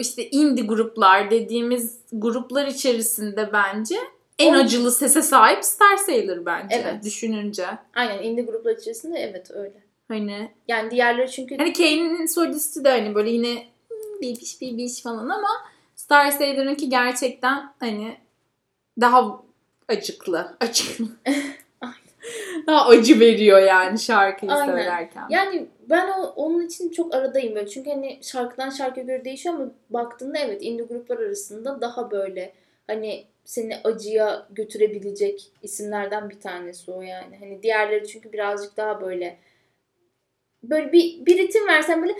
[0.00, 3.96] işte indie gruplar dediğimiz gruplar içerisinde bence
[4.38, 7.04] en O- acılı sese sahip Star Sailor bence Evet.
[7.04, 7.66] düşününce.
[7.94, 9.87] Aynen indie gruplar içerisinde evet öyle.
[10.08, 13.54] Hani Yani diğerleri çünkü hani Kane'in solisti de hani böyle yine
[13.88, 15.48] "Hmm, bibiş bibiş falan ama
[15.96, 18.16] Star Sailor'ınki gerçekten hani
[19.00, 19.42] daha
[19.88, 20.56] acıklı.
[20.60, 21.06] Acıklı.
[22.66, 24.72] daha acı veriyor yani şarkıyı Aynen.
[24.76, 25.26] söylerken.
[25.30, 27.68] Yani ben o, onun için çok aradayım böyle.
[27.68, 32.52] Çünkü hani şarkıdan şarkıya göre değişiyor ama baktığında evet indie gruplar arasında daha böyle
[32.86, 37.36] hani seni acıya götürebilecek isimlerden bir tanesi o yani.
[37.40, 39.38] Hani diğerleri çünkü birazcık daha böyle
[40.62, 42.14] böyle bir, bir ritim versen böyle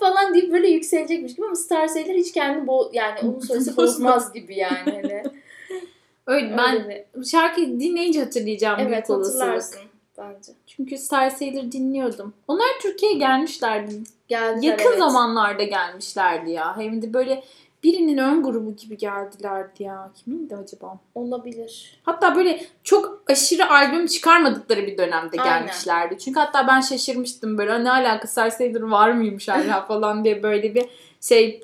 [0.00, 4.32] falan deyip böyle yükselecekmiş gibi ama Star Sailor hiç kendini bo yani onun söylesi bozmaz
[4.32, 4.90] gibi yani.
[4.90, 5.22] Hani.
[6.26, 9.80] Öyle, ben Öyle şarkıyı dinleyince hatırlayacağım evet büyük hatırlarsın
[10.18, 10.52] bence.
[10.66, 12.34] Çünkü Star Sailor dinliyordum.
[12.48, 13.94] Onlar Türkiye'ye gelmişlerdi.
[14.28, 14.98] Geldiler Yakın evet.
[14.98, 16.76] zamanlarda gelmişlerdi ya.
[16.76, 17.44] Hem de böyle
[17.84, 20.10] birinin ön grubu gibi geldilerdi ya.
[20.14, 20.98] Kimindi acaba?
[21.14, 22.00] Olabilir.
[22.02, 25.60] Hatta böyle çok aşırı albüm çıkarmadıkları bir dönemde Aynen.
[25.60, 26.18] gelmişlerdi.
[26.18, 30.42] Çünkü hatta ben şaşırmıştım böyle "Aa, ne alaka Star Sailor var mıymış hala falan diye
[30.42, 30.86] böyle bir
[31.20, 31.60] şey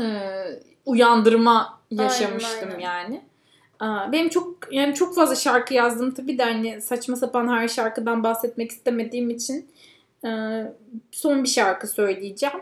[0.00, 0.04] e,
[0.86, 2.80] uyandırma yaşamıştım aynen.
[2.80, 3.22] yani.
[3.80, 8.24] Aa, Benim çok yani çok fazla şarkı yazdım tabii de hani saçma sapan her şarkıdan
[8.24, 9.70] bahsetmek istemediğim için
[10.24, 10.30] e,
[11.10, 12.56] son bir şarkı söyleyeceğim.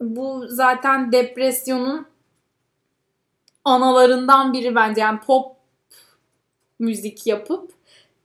[0.00, 2.06] Bu zaten depresyonun
[3.64, 5.00] analarından biri bence.
[5.00, 5.56] Yani pop
[6.78, 7.70] müzik yapıp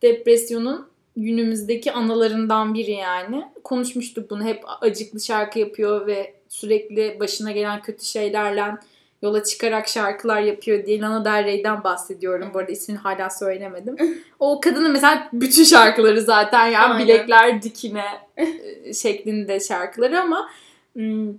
[0.01, 3.47] depresyonun günümüzdeki analarından biri yani.
[3.63, 4.43] Konuşmuştuk bunu.
[4.43, 8.77] Hep acıklı şarkı yapıyor ve sürekli başına gelen kötü şeylerle
[9.21, 12.51] yola çıkarak şarkılar yapıyor diye Lana Del Rey'den bahsediyorum.
[12.53, 13.95] Bu arada ismini hala söylemedim.
[14.39, 17.07] O kadının mesela bütün şarkıları zaten yani Aynen.
[17.07, 18.05] bilekler dikine
[18.37, 20.49] e, şeklinde şarkıları ama
[20.93, 21.33] hmm,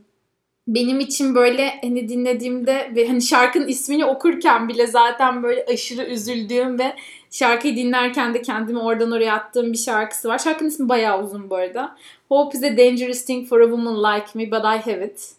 [0.67, 6.79] benim için böyle hani dinlediğimde ve hani şarkının ismini okurken bile zaten böyle aşırı üzüldüğüm
[6.79, 6.97] ve
[7.31, 10.39] şarkıyı dinlerken de kendimi oradan oraya attığım bir şarkısı var.
[10.39, 11.97] Şarkının ismi bayağı uzun bu arada.
[12.29, 15.31] Hope is a dangerous thing for a woman like me but I have it.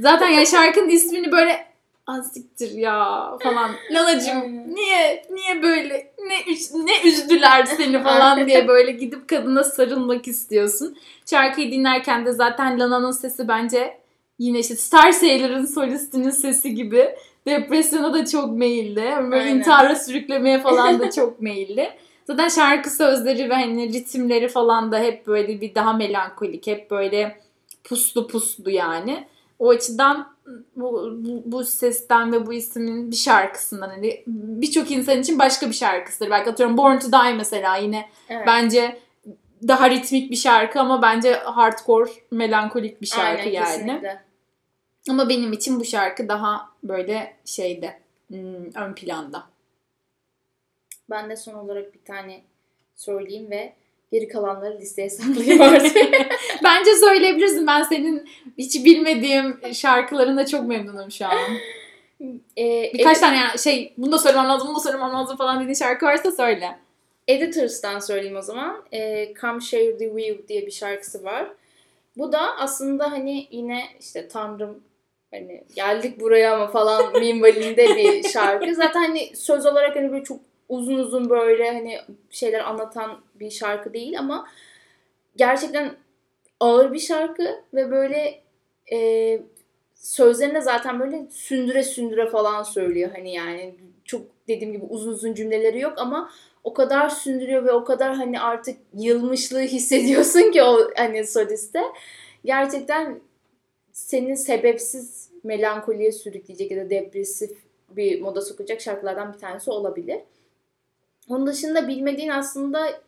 [0.00, 1.66] Zaten ya şarkının ismini böyle
[2.06, 3.70] azıktır ya falan.
[3.90, 4.74] Aynen.
[4.74, 10.98] niye niye böyle ne ne üzdüler seni falan diye böyle gidip kadına sarılmak istiyorsun.
[11.30, 13.99] Şarkıyı dinlerken de zaten Lana'nın sesi bence
[14.40, 17.14] yine işte Star Sailor'ın solistinin sesi gibi
[17.46, 18.96] depresyona da çok meyilli.
[18.96, 19.56] Böyle Aynen.
[19.56, 21.90] intihara sürüklemeye falan da çok meyilli.
[22.26, 27.40] Zaten şarkı sözleri ve hani ritimleri falan da hep böyle bir daha melankolik, hep böyle
[27.84, 29.26] puslu puslu yani.
[29.58, 30.28] O açıdan
[30.76, 35.74] bu, bu, bu sesten ve bu ismin bir şarkısından hani birçok insan için başka bir
[35.74, 36.30] şarkısıdır.
[36.30, 38.46] Belki atıyorum Born to Die mesela yine Evet.
[38.46, 38.98] bence
[39.68, 43.66] daha ritmik bir şarkı ama bence hardcore melankolik bir şarkı Aynen, yani.
[43.66, 44.29] kesinlikle.
[45.08, 49.46] Ama benim için bu şarkı daha böyle şeyde hmm, ön planda.
[51.10, 52.42] Ben de son olarak bir tane
[52.96, 53.74] söyleyeyim ve
[54.12, 55.96] Geri kalanları listeye saklayayım artık.
[56.64, 57.66] Bence söyleyebilirsin.
[57.66, 58.28] Ben senin
[58.58, 61.38] hiç bilmediğim şarkılarına çok memnunum şu an.
[62.58, 65.60] Ee, Birkaç Edi- tane yani şey bunu da söylemem lazım, bunu da söylemem lazım falan
[65.60, 66.78] dediğin şarkı varsa söyle.
[67.28, 68.82] Editors'tan söyleyeyim o zaman.
[68.92, 71.46] Ee, Come Share the View diye bir şarkısı var.
[72.16, 74.82] Bu da aslında hani yine işte Tanrım
[75.30, 78.74] hani geldik buraya ama falan minvalinde bir şarkı.
[78.74, 81.98] Zaten hani söz olarak hani böyle çok uzun uzun böyle hani
[82.30, 84.48] şeyler anlatan bir şarkı değil ama
[85.36, 85.96] gerçekten
[86.60, 88.40] ağır bir şarkı ve böyle
[88.92, 89.40] e,
[89.94, 93.74] sözlerine zaten böyle sündüre sündüre falan söylüyor hani yani
[94.04, 96.30] çok dediğim gibi uzun uzun cümleleri yok ama
[96.64, 101.82] o kadar sündürüyor ve o kadar hani artık yılmışlığı hissediyorsun ki o hani soliste.
[102.44, 103.20] Gerçekten
[104.06, 107.58] seni sebepsiz melankoliye sürükleyecek ya da depresif
[107.90, 110.20] bir moda sokacak şarkılardan bir tanesi olabilir.
[111.28, 113.00] Onun dışında bilmediğin aslında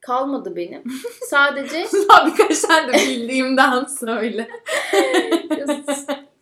[0.00, 0.82] kalmadı benim.
[1.28, 1.86] Sadece
[2.26, 4.48] Birkaç tane de bildiğimden söyle.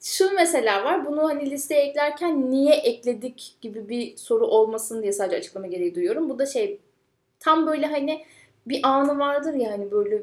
[0.02, 1.06] şu mesela var.
[1.06, 6.28] Bunu hani listeye eklerken niye ekledik gibi bir soru olmasın diye sadece açıklama gereği duyuyorum.
[6.28, 6.80] Bu da şey
[7.40, 8.24] tam böyle hani
[8.66, 10.22] bir anı vardır ya hani böyle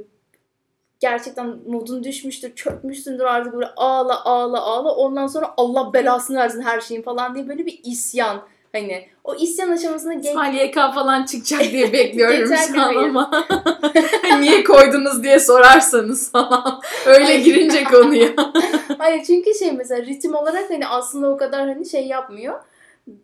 [1.09, 4.95] gerçekten modun düşmüştür, çökmüşsündür artık böyle ağla ağla ağla.
[4.95, 8.41] Ondan sonra Allah belasını versin her şeyin falan diye böyle bir isyan.
[8.73, 13.45] Hani o isyan aşamasına geç YK falan çıkacak diye bekliyorum şu an ama.
[14.39, 16.81] Niye koydunuz diye sorarsanız falan.
[17.05, 18.29] Öyle girince konuya.
[18.97, 22.59] Hayır çünkü şey mesela ritim olarak hani aslında o kadar hani şey yapmıyor.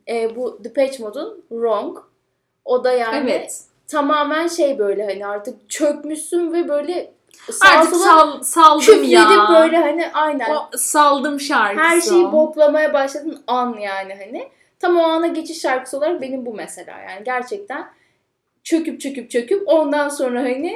[0.10, 1.98] E, bu Depeche Mode'un Wrong.
[2.66, 3.62] O da yani evet.
[3.88, 7.14] tamamen şey böyle hani artık çökmüşsün ve böyle
[7.62, 9.48] Artık sal, saldım küfredip ya.
[9.62, 11.84] böyle hani aynen O saldım şarkısı.
[11.84, 14.50] her şeyi boklamaya başladın an yani hani.
[14.80, 17.88] Tam o ana geçiş şarkısı olarak benim bu mesela yani gerçekten
[18.64, 20.76] çöküp çöküp çöküp ondan sonra hani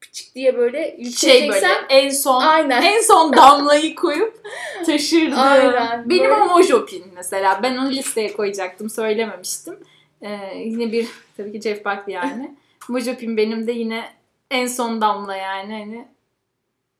[0.00, 2.82] küçük diye böyle şey yükseleceksen böyle en son aynen.
[2.82, 4.42] en son damlayı koyup
[4.86, 5.36] taşırdı.
[5.36, 6.42] Aynen, Benim böyle.
[6.42, 7.60] o Mojopin mesela.
[7.62, 8.90] Ben onu listeye koyacaktım.
[8.90, 9.78] Söylememiştim.
[10.22, 12.54] Ee, yine bir tabii ki Jeff Buckley yani.
[12.88, 14.04] Mojopin benim de yine
[14.50, 16.08] en son damla yani hani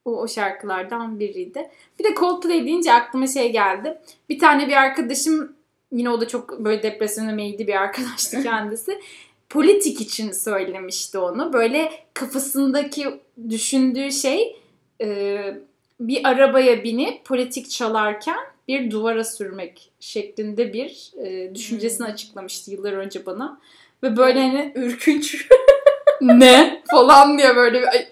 [0.05, 1.70] o, o şarkılardan biriydi.
[1.99, 3.99] Bir de Coldplay deyince aklıma şey geldi.
[4.28, 5.53] Bir tane bir arkadaşım
[5.92, 9.01] yine o da çok böyle depresyona meyilli bir arkadaştı kendisi.
[9.49, 11.53] Politik için söylemişti onu.
[11.53, 13.20] Böyle kafasındaki
[13.51, 14.57] düşündüğü şey
[15.01, 15.38] e,
[16.01, 18.38] bir arabaya binip politik çalarken
[18.68, 22.14] bir duvara sürmek şeklinde bir e, düşüncesini Hmm.
[22.14, 23.61] açıklamıştı yıllar önce bana.
[24.03, 25.49] Ve böyle hani ürkünç.
[26.21, 28.09] Ne falan diye böyle bir, ay,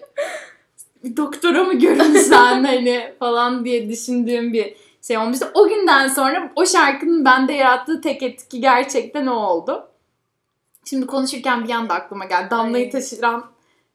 [1.03, 4.75] bir doktora mı görünsen hani falan diye düşündüğüm bir
[5.07, 5.47] şey olmuştu.
[5.53, 9.87] O günden sonra o şarkının bende yarattığı tek etki gerçekten o oldu.
[10.85, 12.49] Şimdi konuşurken bir anda aklıma geldi.
[12.51, 12.89] Damlayı Ay.
[12.89, 13.45] taşıran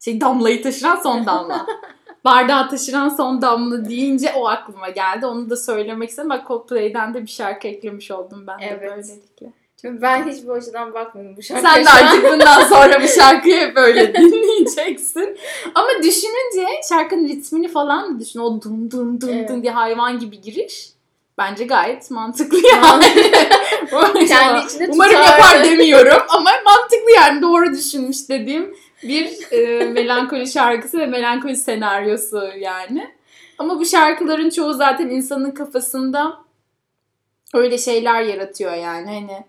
[0.05, 1.67] şey damlayı taşıran son damla.
[2.25, 5.27] Bardağı taşıran son damla deyince o aklıma geldi.
[5.27, 6.31] Onu da söylemek istedim.
[6.31, 8.91] Bak Coldplay'den de bir şarkı eklemiş oldum ben de Evet.
[8.91, 9.62] böylelikle.
[9.85, 11.75] Ben hiç bu açıdan bakmıyorum bu şarkıya.
[11.75, 15.39] Sen de artık bundan sonra bu şarkıyı hep öyle dinleyeceksin.
[15.75, 18.41] Ama düşününce şarkının ritmini falan düşün.
[18.41, 19.49] O dum dum dum Evet.
[19.49, 20.89] dum diye hayvan gibi giriş.
[21.39, 23.05] Bence gayet mantıklı yani.
[24.29, 25.31] Kendi içinde Umarım tutarlı.
[25.31, 32.43] yapar demiyorum ama mantıklı yani doğru düşünmüş dediğim bir e, melankoli şarkısı ve melankoli senaryosu
[32.59, 33.11] yani.
[33.59, 36.39] Ama bu şarkıların çoğu zaten insanın kafasında
[37.55, 39.45] öyle şeyler yaratıyor yani hani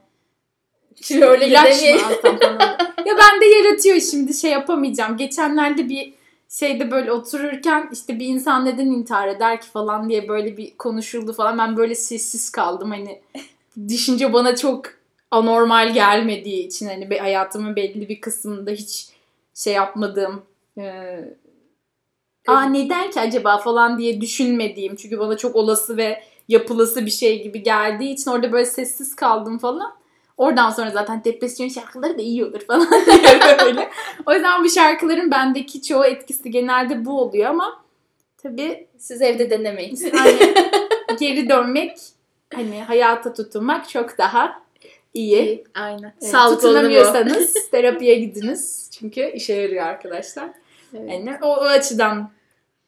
[1.02, 2.60] Şimdi öyle İlaç mı alsam falan.
[3.06, 5.18] ya ben de yaratıyor şimdi şey yapamayacağım.
[5.18, 6.14] Geçenlerde bir
[6.50, 11.34] şeyde böyle otururken işte bir insan neden intihar eder ki falan diye böyle bir konuşuldu
[11.34, 11.58] falan.
[11.58, 13.22] Ben böyle sessiz kaldım hani
[13.88, 14.86] düşünce bana çok
[15.32, 19.10] anormal gelmediği için hani hayatımın belli bir kısmında hiç
[19.54, 20.42] şey yapmadığım
[20.78, 21.16] e,
[22.48, 27.44] Aa neden ki acaba falan diye düşünmediğim çünkü bana çok olası ve yapılası bir şey
[27.44, 29.94] gibi geldiği için orada böyle sessiz kaldım falan.
[30.38, 32.88] Oradan sonra zaten depresyon şarkıları da iyi olur falan
[33.66, 33.90] böyle.
[34.26, 37.84] O yüzden bu şarkıların bendeki çoğu etkisi genelde bu oluyor ama
[38.44, 40.12] tabii Siz evde denemeyin.
[40.12, 40.54] hani
[41.20, 41.98] geri dönmek
[42.54, 44.64] hani hayata tutunmak çok daha
[45.14, 45.64] iyi.
[45.76, 46.14] Aynen.
[46.22, 46.56] Evet, bu.
[46.56, 48.90] tutunamıyorsanız terapiye gidiniz.
[49.00, 50.50] Çünkü işe yarıyor arkadaşlar.
[50.94, 51.10] Evet.
[51.10, 52.32] Yani o, o açıdan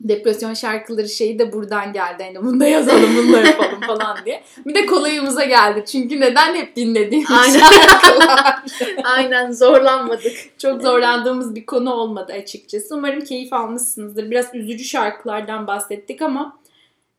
[0.02, 2.24] depresyon şarkıları şeyi de buradan geldi.
[2.24, 4.44] Hani bunu da yazalım, bunu da yapalım falan diye.
[4.66, 5.84] Bir de kolayımıza geldi.
[5.92, 7.60] Çünkü neden hep dinlediğimiz Aynen.
[7.60, 8.60] şarkılar.
[9.04, 10.60] Aynen zorlanmadık.
[10.60, 12.96] Çok zorlandığımız bir konu olmadı açıkçası.
[12.96, 14.32] Umarım keyif almışsınızdır.
[14.32, 16.60] Biraz üzücü şarkılardan bahsettik ama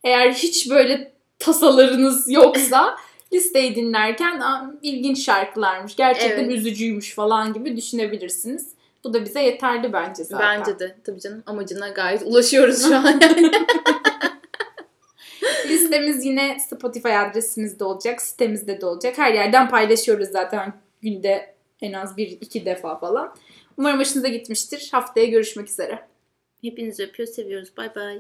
[0.05, 2.97] eğer hiç böyle tasalarınız yoksa
[3.33, 6.53] listeyi dinlerken "Aa, ilginç şarkılarmış, gerçekten Evet.
[6.59, 8.76] üzücüymüş falan gibi düşünebilirsiniz.
[9.07, 10.61] Bu da bize yeterli bence zaten.
[10.61, 10.97] Bence de.
[11.05, 13.05] Tabii canım amacına gayet ulaşıyoruz şu an.
[13.07, 13.53] yani.
[15.69, 19.19] Listemiz yine Spotify adresimizde olacak, sitemizde de olacak.
[19.19, 23.35] Her yerden paylaşıyoruz zaten günde en az bir iki defa falan.
[23.77, 24.89] Umarım hoşunuza gitmiştir.
[24.93, 26.01] Haftaya görüşmek üzere.
[26.63, 27.77] Hepinizi öpüyor, seviyoruz.
[27.77, 28.19] Bay bay.